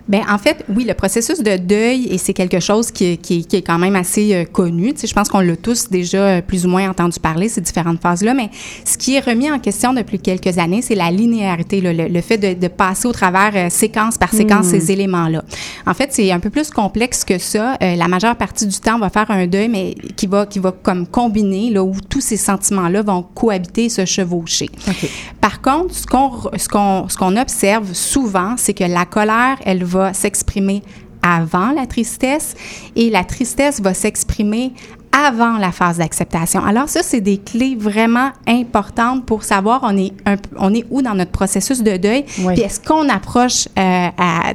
[0.08, 3.56] Bien, en fait, oui, le processus de deuil, et c'est quelque chose qui, qui, qui,
[3.56, 4.92] est quand même assez euh, connu.
[4.92, 7.60] Tu sais, je pense qu'on l'a tous déjà euh, plus ou moins entendu parler, ces
[7.60, 8.50] différentes phases-là, mais
[8.84, 12.20] ce qui est remis en question depuis quelques années, c'est la linéarité, le, le, le
[12.20, 14.80] fait de, de, passer au travers euh, séquence par séquence mmh.
[14.80, 15.44] ces éléments-là.
[15.86, 17.76] En fait, c'est un peu plus complexe que ça.
[17.82, 20.58] Euh, la majeure partie du temps, on va faire un deuil, mais qui va, qui
[20.58, 24.68] va comme combiner, là, où tous ces sentiments-là vont cohabiter, se chevaucher.
[24.88, 25.10] Okay.
[25.40, 29.84] Par contre, ce qu'on ce qu'on ce qu'on observe souvent, c'est que la colère, elle
[29.84, 30.82] va s'exprimer
[31.22, 32.54] avant la tristesse
[32.96, 34.72] et la tristesse va s'exprimer
[35.12, 36.64] avant la phase d'acceptation.
[36.64, 41.02] Alors ça, c'est des clés vraiment importantes pour savoir on est un, on est où
[41.02, 42.24] dans notre processus de deuil.
[42.40, 42.54] Oui.
[42.54, 44.08] Puis est-ce qu'on approche euh,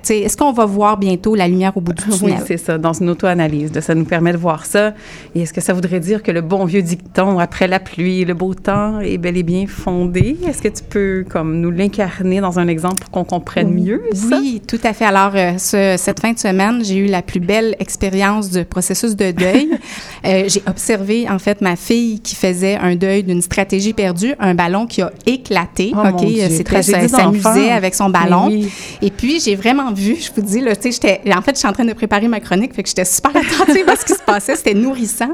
[0.10, 2.38] est-ce qu'on va voir bientôt la lumière au bout du tunnel?
[2.40, 2.78] Oui, c'est ça.
[2.78, 4.94] Dans une auto-analyse, ça nous permet de voir ça.
[5.36, 8.34] Et est-ce que ça voudrait dire que le bon vieux dicton après la pluie, le
[8.34, 10.38] beau temps est bel et bien fondé?
[10.48, 14.40] Est-ce que tu peux comme nous l'incarner dans un exemple pour qu'on comprenne mieux ça?
[14.40, 15.06] Oui, tout à fait.
[15.06, 19.16] Alors euh, ce, cette fin de semaine, j'ai eu la plus belle expérience du processus
[19.16, 19.70] de deuil.
[20.26, 24.54] euh, j'ai observé en fait ma fille qui faisait un deuil d'une stratégie perdue, un
[24.54, 25.94] ballon qui a éclaté.
[25.96, 28.48] Oh ok, c'est très s'amusait avec son ballon.
[28.48, 28.70] Oui.
[29.02, 31.68] Et puis j'ai vraiment vu, je vous dis là, tu sais, en fait je suis
[31.68, 34.24] en train de préparer ma chronique, fait que j'étais super attentive à ce qui se
[34.26, 35.32] passait, c'était nourrissant.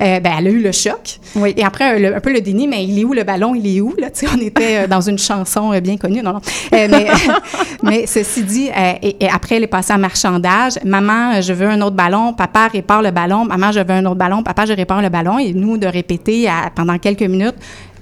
[0.00, 1.18] Euh, ben elle a eu le choc.
[1.34, 1.54] Oui.
[1.56, 3.80] Et après le, un peu le déni, mais il est où le ballon, il est
[3.80, 3.94] où?
[3.98, 6.40] Là, tu sais, on était euh, dans une chanson euh, bien connue, non non.
[6.72, 7.06] Euh, mais
[7.82, 8.70] mais ceci dit,
[9.02, 10.74] et, et, après elle est passée à marchandage.
[10.84, 12.32] Maman, je veux un autre ballon.
[12.32, 13.44] Papa répare le ballon.
[13.44, 14.42] Maman, je veux un autre ballon.
[14.42, 17.56] Papa, je répare le ballon et nous de répéter à, pendant quelques minutes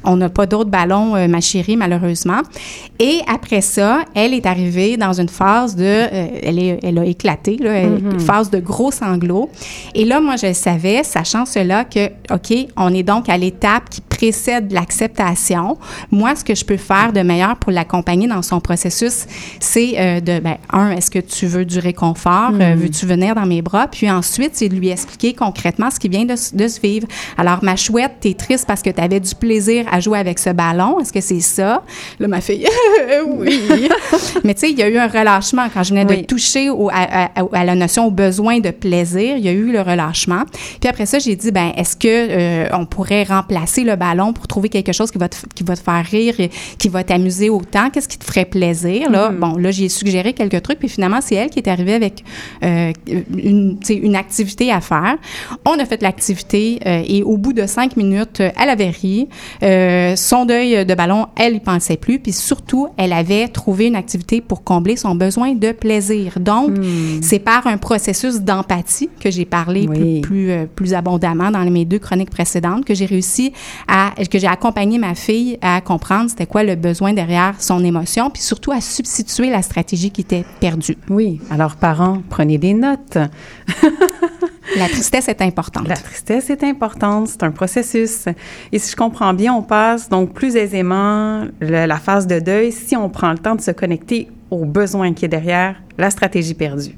[0.07, 2.43] on n'a pas d'autres ballons, euh, ma chérie, malheureusement.
[2.99, 7.07] Et après ça, elle est arrivée dans une phase de, euh, elle, est, elle a
[7.07, 8.11] éclaté, là, Mhm.
[8.13, 9.49] une phase de gros sanglots.
[9.95, 14.03] Et là, moi, je savais, sachant cela, que, OK, on est donc à l'étape qui
[14.29, 15.77] précède l'acceptation.
[16.11, 19.27] Moi, ce que je peux faire de meilleur pour l'accompagner dans son processus,
[19.61, 22.53] c'est euh, de, ben, un, est-ce que tu veux du réconfort?
[22.55, 22.81] Euh, Mhm.
[22.81, 23.87] Veux-tu venir dans mes bras?
[23.87, 27.07] Puis ensuite, c'est de lui expliquer concrètement ce qui vient de, de se vivre.
[27.37, 30.51] Alors, ma chouette, t'es triste parce que tu avais du plaisir à jouer avec ce
[30.51, 30.99] ballon.
[31.01, 31.83] Est-ce que c'est ça?
[32.19, 32.67] Là, ma fille,
[33.27, 33.89] oui.
[34.45, 36.27] Mais tu sais, il y a eu un relâchement quand je venais de Oui.
[36.27, 39.37] toucher au- à, à- à la notion au besoin de plaisir.
[39.37, 40.45] Il y a eu le relâchement.
[40.81, 44.47] Puis après ça, j'ai dit, ben, est-ce que euh, on pourrait remplacer le ballon pour
[44.47, 47.51] trouver quelque chose qui va te, qui va te faire rire et qui va t'amuser
[47.51, 47.91] autant?
[47.91, 49.11] Qu'est-ce qui te ferait plaisir?
[49.11, 49.41] Là, Mhm.
[49.41, 50.79] bon, là, j'ai suggéré quelques trucs.
[50.79, 52.25] Puis finalement, c'est elle qui est arrivée avec
[52.63, 52.93] euh,
[53.37, 55.17] une, activité à faire.
[55.65, 59.29] On a fait l'activité euh, et au bout de cinq minutes, euh, elle avait ri.
[59.63, 62.19] Euh, son deuil de ballon, elle y pensait plus.
[62.19, 66.39] Puis surtout, elle avait trouvé une activité pour combler son besoin de plaisir.
[66.39, 66.71] Donc,
[67.23, 71.99] c'est par un processus d'empathie que j'ai parlé plus, plus, plus abondamment dans mes deux
[71.99, 73.53] chroniques précédentes que j'ai réussi
[73.89, 73.94] à,
[74.31, 78.43] que j'ai accompagné ma fille à comprendre c'était quoi le besoin derrière son émotion, puis
[78.43, 80.97] surtout à substituer la stratégie qui était perdue.
[81.09, 81.41] Oui.
[81.51, 83.19] Alors, parents, prenez des notes.
[84.77, 85.87] La tristesse est importante.
[85.87, 88.25] La tristesse est importante, c'est un processus.
[88.73, 92.73] Et si je comprends bien, on passe donc plus aisément le- la phase de deuil
[92.73, 96.55] si on prend le temps de se connecter aux besoins qui est derrière la stratégie
[96.55, 96.97] perdue.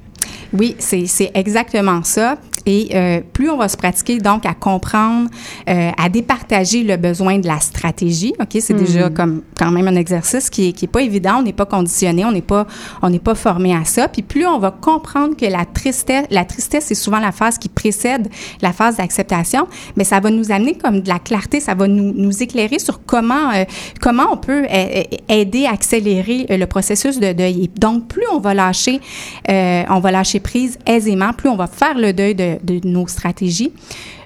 [0.53, 2.37] Oui, c'est exactement ça.
[2.67, 5.29] Et euh, plus on va se pratiquer donc à comprendre,
[5.69, 8.77] euh, à départager le besoin de la stratégie, ok, c'est Mm.
[8.77, 11.37] déjà comme quand même un exercice qui est qui est pas évident.
[11.39, 12.67] On n'est pas conditionné, on n'est pas
[13.01, 14.09] on n'est pas formé à ça.
[14.09, 17.69] Puis plus on va comprendre que la tristesse, la tristesse c'est souvent la phase qui
[17.69, 18.27] précède
[18.61, 22.13] la phase d'acceptation, mais ça va nous amener comme de la clarté, ça va nous,
[22.13, 23.63] nous éclairer sur comment euh,
[24.01, 24.65] comment on peut
[25.29, 27.63] aider à accélérer le processus de deuil.
[27.63, 28.99] Et donc plus on va lâcher
[29.47, 33.73] on va lâcher prise aisément, plus on va faire le deuil de, de nos stratégies,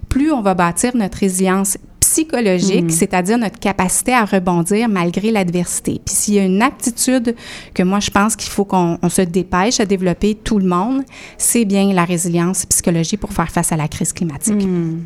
[0.09, 1.77] plus on va bâtir notre résilience
[2.11, 2.89] psychologique, Mhm.
[2.89, 6.01] c'est-à-dire notre capacité à rebondir malgré l'adversité.
[6.05, 7.35] Puis s'il y a une aptitude
[7.73, 11.03] que moi je pense qu'il faut qu'on on se dépêche à développer tout le monde,
[11.37, 14.61] c'est bien la résilience psychologique pour faire face à la crise climatique.
[14.61, 15.05] Hmm.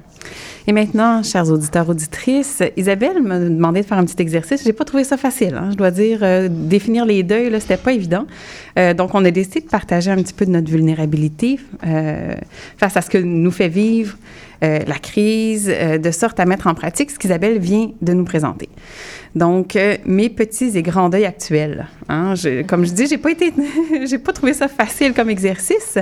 [0.65, 4.63] Et maintenant, chers auditeurs, auditrices, Isabelle m'a demandé de faire un petit exercice.
[4.63, 6.19] J'ai pas trouvé ça facile, hein, je dois dire.
[6.23, 8.25] Euh, définir les deuils, là, c'était pas évident.
[8.79, 12.33] Euh, donc, on a décidé de partager un petit peu de notre vulnérabilité euh,
[12.77, 14.17] face à ce que nous fait vivre
[14.63, 18.23] euh, la crise, euh, de sorte à mettre en pratique ce qu'Isabelle vient de nous
[18.25, 18.69] présenter.
[19.35, 21.87] Donc, euh, mes petits et grands deuils actuels.
[22.07, 23.53] Hein, je- comme je dis, j'ai pas été,
[24.05, 25.97] j'ai pas trouvé ça facile comme exercice.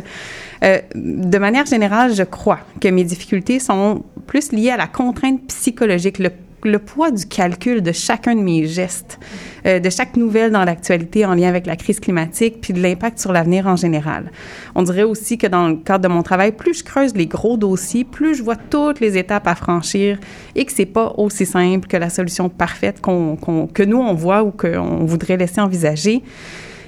[0.96, 6.20] De manière générale, je crois que mes difficultés sont plus liées à la contrainte psychologique,
[6.20, 6.30] le,
[6.68, 9.20] le poids du calcul de chacun de mes gestes,
[9.66, 13.20] euh, de chaque nouvelle dans l'actualité en lien avec la crise climatique, puis de l'impact
[13.20, 14.32] sur l'avenir en général.
[14.76, 17.58] On dirait aussi que dans le cadre de mon travail, plus je creuse les gros
[17.58, 20.20] dossiers, plus je vois toutes les étapes à franchir
[20.56, 24.52] et que c'est pas aussi simple que la solution parfaite que nous on voit ou
[24.52, 26.24] qu'on voudrait laisser envisager.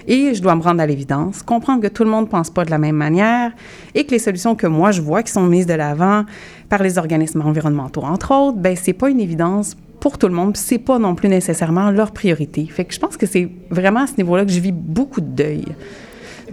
[0.08, 2.66] Et je dois me rendre à l'évidence, comprendre que tout le monde ne pense pas
[2.66, 3.52] de la même manière
[3.94, 6.26] et que les solutions que moi je vois qui sont mises de l'avant
[6.70, 10.56] par les organismes environnementaux, entre autres, ben c'est pas une évidence pour tout le monde,
[10.56, 12.68] c'est pas non plus nécessairement leur priorité.
[12.68, 15.26] Fait que je pense que c'est vraiment à ce niveau-là que je vis beaucoup de
[15.26, 15.66] deuil.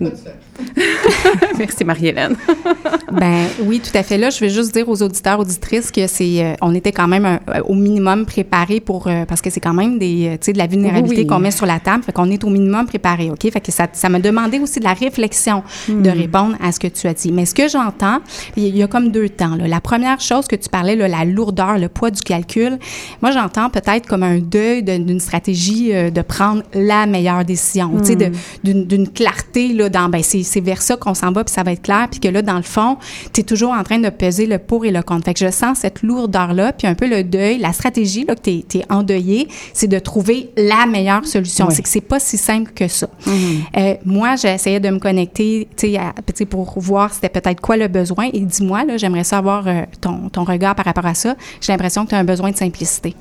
[1.59, 2.37] Merci Marie-Hélène.
[3.13, 4.17] Ben oui, tout à fait.
[4.17, 7.27] Là, je vais juste dire aux auditeurs, auditrices que c'est, euh, on était quand même
[7.27, 10.47] un- euh, au minimum préparés pour, euh, parce que c'est quand même des, euh, tu
[10.47, 11.27] sais, de la vulnérabilité Oui.
[11.27, 12.03] qu'on met sur la table.
[12.05, 13.51] Fait qu'on est au minimum préparé, ok?
[13.53, 16.19] Fait que ça, ça m'a demandé aussi de la réflexion de Hmm.
[16.19, 17.33] répondre à ce que tu as dit.
[17.33, 18.21] Mais ce que j'entends,
[18.57, 19.57] il y a- comme deux temps.
[19.57, 19.69] Là.
[19.69, 22.79] La première chose que tu parlais, là, la lourdeur, le poids du calcul.
[23.21, 27.91] Moi, j'entends peut-être comme un deuil de- d'une stratégie euh, de prendre la meilleure décision,
[27.99, 28.85] tu sais, Hmm.
[28.85, 31.83] d'une clarté là dans ben c'est vers ça qu'on s'en va puis ça va être
[31.83, 32.97] clair puis que là dans le fond
[33.33, 35.25] tu es toujours en train de peser le pour et le contre.
[35.27, 38.35] Fait que je sens cette lourdeur là puis un peu le deuil la stratégie là
[38.35, 41.69] que tu es, endeuillé c'est de trouver la meilleure solution.
[41.71, 43.09] C'est que c'est pas si simple que ça.
[43.77, 45.95] Euh, moi j'essayais de me connecter tu
[46.35, 48.29] sais, pour voir c'était peut-être quoi le besoin.
[48.33, 51.37] Et dis-moi là j'aimerais savoir euh, ton, ton regard par rapport à ça.
[51.61, 53.15] J'ai l'impression que tu as un besoin de simplicité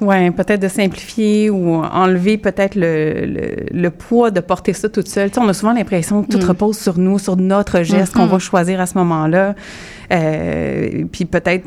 [0.00, 5.08] Oui, peut-être de simplifier ou enlever peut-être le, le, le poids de porter ça toute
[5.08, 5.30] seule.
[5.30, 6.48] Tu sais, on a souvent l'impression que tout Mm.
[6.48, 9.54] repose sur nous, sur notre geste qu'on va choisir à ce moment-là.
[10.12, 11.66] Euh, puis peut-être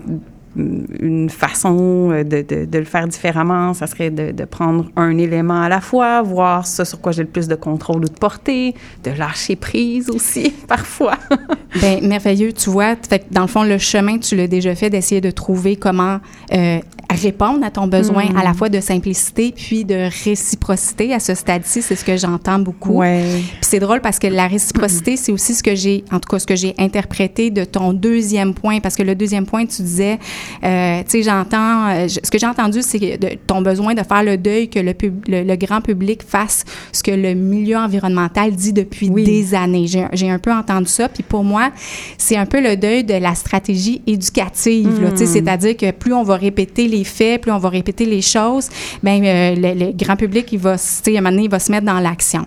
[0.55, 5.61] une façon de, de, de, le faire différemment, ça serait de, de, prendre un élément
[5.61, 8.75] à la fois, voir ce sur quoi j'ai le plus de contrôle ou de portée,
[9.03, 11.17] de lâcher prise aussi, parfois.
[11.79, 12.95] Bien, merveilleux, tu vois.
[12.95, 16.19] Fait dans le fond, le chemin, tu l'as déjà fait d'essayer de trouver comment
[16.53, 16.79] euh,
[17.09, 18.37] répondre à ton besoin Mm.
[18.37, 21.13] à la fois de simplicité puis de réciprocité.
[21.13, 22.99] À ce stade-ci, c'est ce que j'entends beaucoup.
[22.99, 23.23] Ouais.
[23.37, 26.39] Puis c'est drôle parce que la réciprocité, c'est aussi ce que j'ai, en tout cas,
[26.39, 28.79] ce que j'ai interprété de ton deuxième point.
[28.79, 30.19] Parce que le deuxième point, tu disais,
[30.63, 34.37] euh, tu sais, j'entends, euh, ce que j'ai entendu, c'est ton besoin de faire le
[34.37, 38.73] deuil, que le, pub- le, le grand public fasse ce que le milieu environnemental dit
[38.73, 39.85] depuis des années.
[39.87, 41.09] J'ai, un peu entendu ça.
[41.09, 41.71] Puis pour moi,
[42.17, 45.01] c'est un peu le deuil de la stratégie éducative.
[45.01, 45.11] là.
[45.11, 45.27] Tu sais, Mm.
[45.27, 48.69] C'est-à-dire que plus on va répéter les faits, plus on va répéter les choses,
[49.01, 51.71] ben euh, le, le grand public, il va, à un moment donné, il va se
[51.71, 52.45] mettre dans l'action.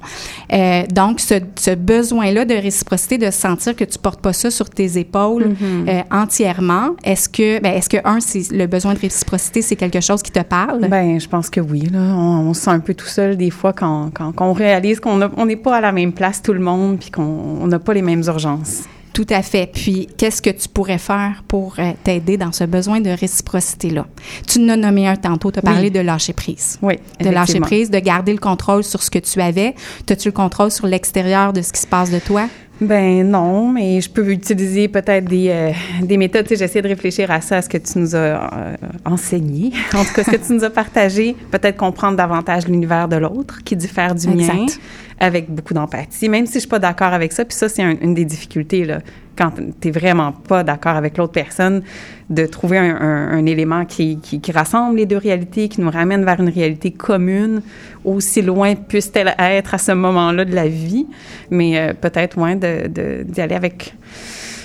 [0.52, 4.68] Euh, donc, ce, ce besoin-là de réciprocité, de sentir que tu portes pas ça sur
[4.70, 5.54] tes épaules
[5.88, 10.00] euh, entièrement, est-ce que, ben, est-ce que un, c'est le besoin de réciprocité, c'est quelque
[10.00, 10.88] chose qui te parle?
[10.88, 11.82] Ben, je pense que oui.
[11.92, 12.00] Là.
[12.00, 14.98] On, on se sent un peu tout seul des fois quand, quand, quand on réalise
[14.98, 15.16] qu'on
[15.46, 18.02] n'est pas à la même place tout le monde puis qu'on on n'a pas les
[18.02, 18.82] mêmes urgences.
[19.12, 19.70] Tout à fait.
[19.72, 24.06] Puis, qu'est-ce que tu pourrais faire pour euh, t'aider dans ce besoin de réciprocité-là?
[24.46, 25.72] Tu nous as nommé un tantôt, tu as Oui.
[25.72, 26.78] parlé de lâcher prise.
[26.82, 29.74] Oui, De lâcher prise, de garder le contrôle sur ce que tu avais.
[30.10, 32.46] As-tu le contrôle sur l'extérieur de ce qui se passe de toi?
[32.80, 35.70] Ben non, mais je peux utiliser peut-être des, euh,
[36.02, 36.46] des méthodes.
[36.48, 40.12] J'essaie de réfléchir à ça, à ce que tu nous as euh, enseigné, en tout
[40.14, 41.34] cas ce que tu nous as partagé.
[41.50, 44.80] Peut-être comprendre davantage l'univers de l'autre qui diffère du mien, Exact.
[45.18, 47.44] Avec beaucoup d'empathie, même si je suis pas d'accord avec ça.
[47.44, 48.98] Puis ça, c'est un- une des difficultés là,
[49.36, 51.82] quand tu vraiment pas d'accord avec l'autre personne,
[52.30, 54.18] de trouver un, élément qui,
[54.52, 57.62] rassemble les deux réalités, qui nous ramène vers une réalité commune,
[58.04, 61.06] aussi loin puisse-t-elle être à ce moment-là de la vie,
[61.50, 63.94] mais euh, peut-être moins de, de- d'y aller avec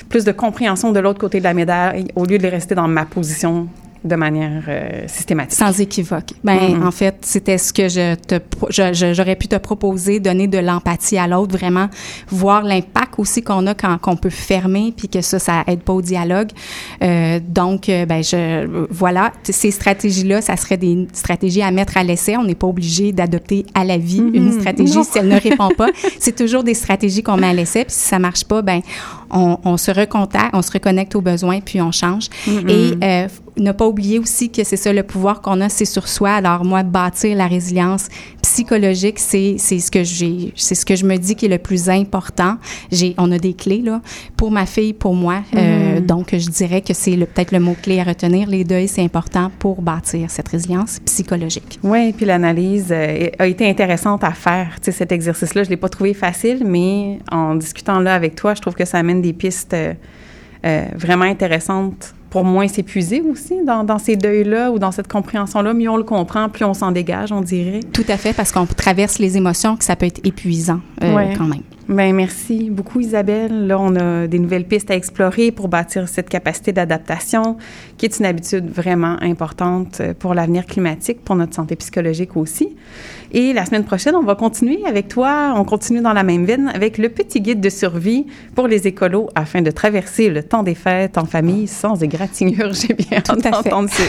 [0.09, 3.05] plus de compréhension de l'autre côté de la médaille au lieu de rester dans ma
[3.05, 3.67] position
[4.03, 5.57] de manière euh, systématique.
[5.59, 6.33] Sans équivoque.
[6.43, 6.87] Ben, Mhm.
[6.87, 8.39] en fait, c'était ce que je te,
[9.13, 11.87] j'aurais pu te proposer, donner de l'empathie à l'autre, vraiment
[12.29, 15.93] voir l'impact aussi qu'on a quand qu'on peut fermer, puis que ça, ça aide pas
[15.93, 16.49] au dialogue.
[17.03, 22.03] Euh, donc, euh, ben, je, voilà, ces stratégies-là, ça serait des stratégies à mettre à
[22.03, 22.37] l'essai.
[22.37, 24.59] On n'est pas obligé d'adopter à la vie une Mhm.
[24.59, 25.03] stratégie Non.
[25.03, 25.87] si elle ne répond pas.
[26.19, 28.81] C'est toujours des stratégies qu'on met à l'essai, puis si ça marche pas, ben,
[29.29, 32.25] on, on se recontacte, on se reconnecte aux besoins, puis on change.
[32.47, 32.69] Mhm.
[32.69, 33.27] Et euh,
[33.61, 36.31] ne pas oublier aussi que c'est ça le pouvoir qu'on a, c'est sur soi.
[36.31, 38.07] Alors moi, bâtir la résilience
[38.41, 41.57] psychologique, c'est c'est ce que j'ai, c'est ce que je me dis qui est le
[41.57, 42.57] plus important.
[42.91, 44.01] J'ai, on a des clés là
[44.35, 45.41] pour ma fille, pour moi.
[45.55, 46.05] Euh, Mhm.
[46.05, 48.47] donc je dirais que c'est le- peut-être le mot clé à retenir.
[48.49, 51.79] Les deuils, c'est important pour bâtir cette résilience psychologique.
[51.83, 54.75] Oui, puis l'analyse euh, a été intéressante à faire.
[54.81, 58.53] Tu sais, cet exercice-là, je l'ai pas trouvé facile, mais en discutant là avec toi,
[58.55, 63.83] je trouve que ça amène des pistes euh, vraiment intéressantes pour moins s'épuiser aussi dans,
[63.83, 65.73] dans ces deuils-là ou dans cette compréhension-là.
[65.75, 67.81] Mieux on le comprend, plus on s'en dégage, on dirait.
[67.93, 71.33] Tout à fait, parce qu'on traverse les émotions, que ça peut être épuisant euh, Ouais.
[71.37, 71.61] quand même.
[71.91, 73.67] Ben merci beaucoup Isabelle.
[73.67, 77.57] Là, on a des nouvelles pistes à explorer pour bâtir cette capacité d'adaptation,
[77.97, 82.77] qui est une habitude vraiment importante euh, pour l'avenir climatique, pour notre santé psychologique aussi.
[83.33, 85.53] Et la semaine prochaine, on va continuer avec toi.
[85.55, 88.25] On continue dans la même veine avec le petit guide de survie
[88.55, 92.73] pour les écolos afin de traverser le temps des fêtes en famille sans égratignure.
[92.73, 94.03] J'ai bien ce,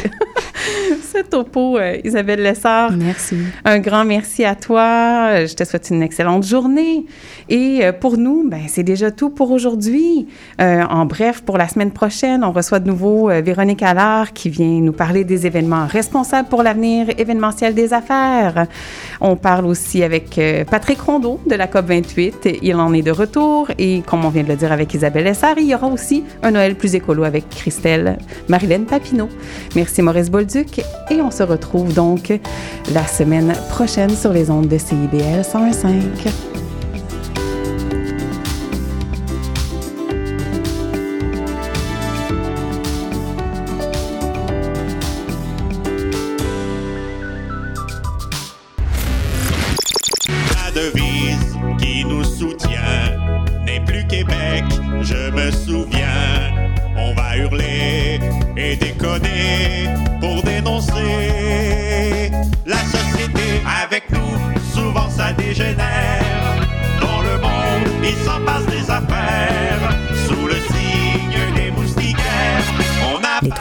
[1.12, 2.92] ce topo, euh, Isabelle Lessard.
[2.92, 3.36] Merci.
[3.64, 5.28] Un grand merci à toi.
[5.30, 7.06] Euh, Je te souhaite une excellente journée.
[7.48, 10.26] Et euh, pour nous, ben, c'est déjà tout pour aujourd'hui.
[10.60, 14.50] Euh, en bref, pour la semaine prochaine, on reçoit de nouveau euh, Véronique Allard qui
[14.50, 18.66] vient nous parler des événements responsables pour l'avenir événementiel des affaires.
[19.20, 22.58] On parle aussi avec Patrick Rondeau de la COP28.
[22.62, 23.68] Il en est de retour.
[23.78, 26.50] Et comme on vient de le dire avec Isabelle Essard, il y aura aussi un
[26.50, 28.18] Noël plus écolo avec Christelle
[28.48, 29.28] Marilène Papineau.
[29.76, 30.80] Merci Maurice Bolduc.
[31.10, 32.32] Et on se retrouve donc
[32.92, 36.71] la semaine prochaine sur les ondes de CIBL 101.5.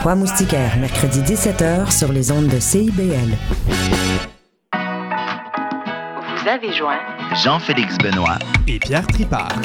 [0.02, 3.38] Trois Moustiquaires, mercredi 17h sur les ondes de CIBL.
[4.74, 6.98] Vous avez joint
[7.44, 9.62] Jean-Félix Benoît et Pierre Tripart,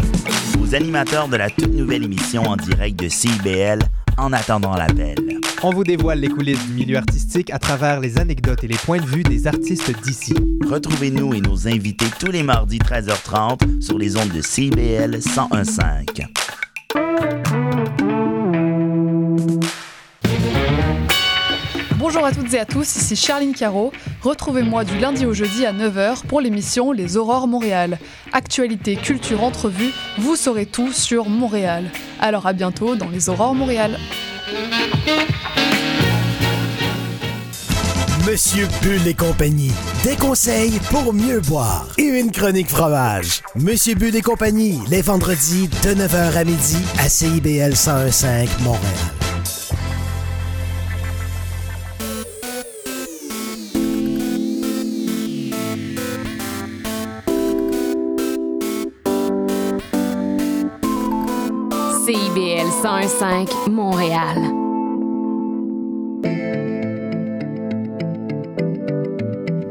[0.60, 3.78] aux animateurs de la toute nouvelle émission en direct de CIBL
[4.18, 5.16] En attendant l'appel.
[5.62, 9.00] On vous dévoile les coulisses du milieu artistique à travers les anecdotes et les points
[9.00, 10.34] de vue des artistes d'ici.
[10.68, 15.78] Retrouvez-nous et nos invités tous les mardis 13h30 sur les ondes de CBL 1015.
[22.26, 23.92] Bonjour à toutes et à tous, ici Charline Caro.
[24.20, 28.00] Retrouvez-moi du lundi au jeudi à 9h pour l'émission Les Aurores Montréal.
[28.32, 31.88] Actualité, culture, entrevue, vous saurez tout sur Montréal.
[32.18, 33.96] Alors à bientôt dans Les Aurores Montréal.
[38.26, 39.72] Monsieur Bull et compagnie.
[40.02, 41.86] Des conseils pour mieux boire.
[41.96, 43.42] Et une chronique fromage.
[43.54, 49.15] Monsieur Bull et compagnie, les vendredis de 9h à midi à CIBL 1015 Montréal.
[62.82, 64.36] 1015 Montréal.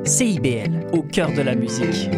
[0.04, 2.10] CIBL, au cœur de la musique.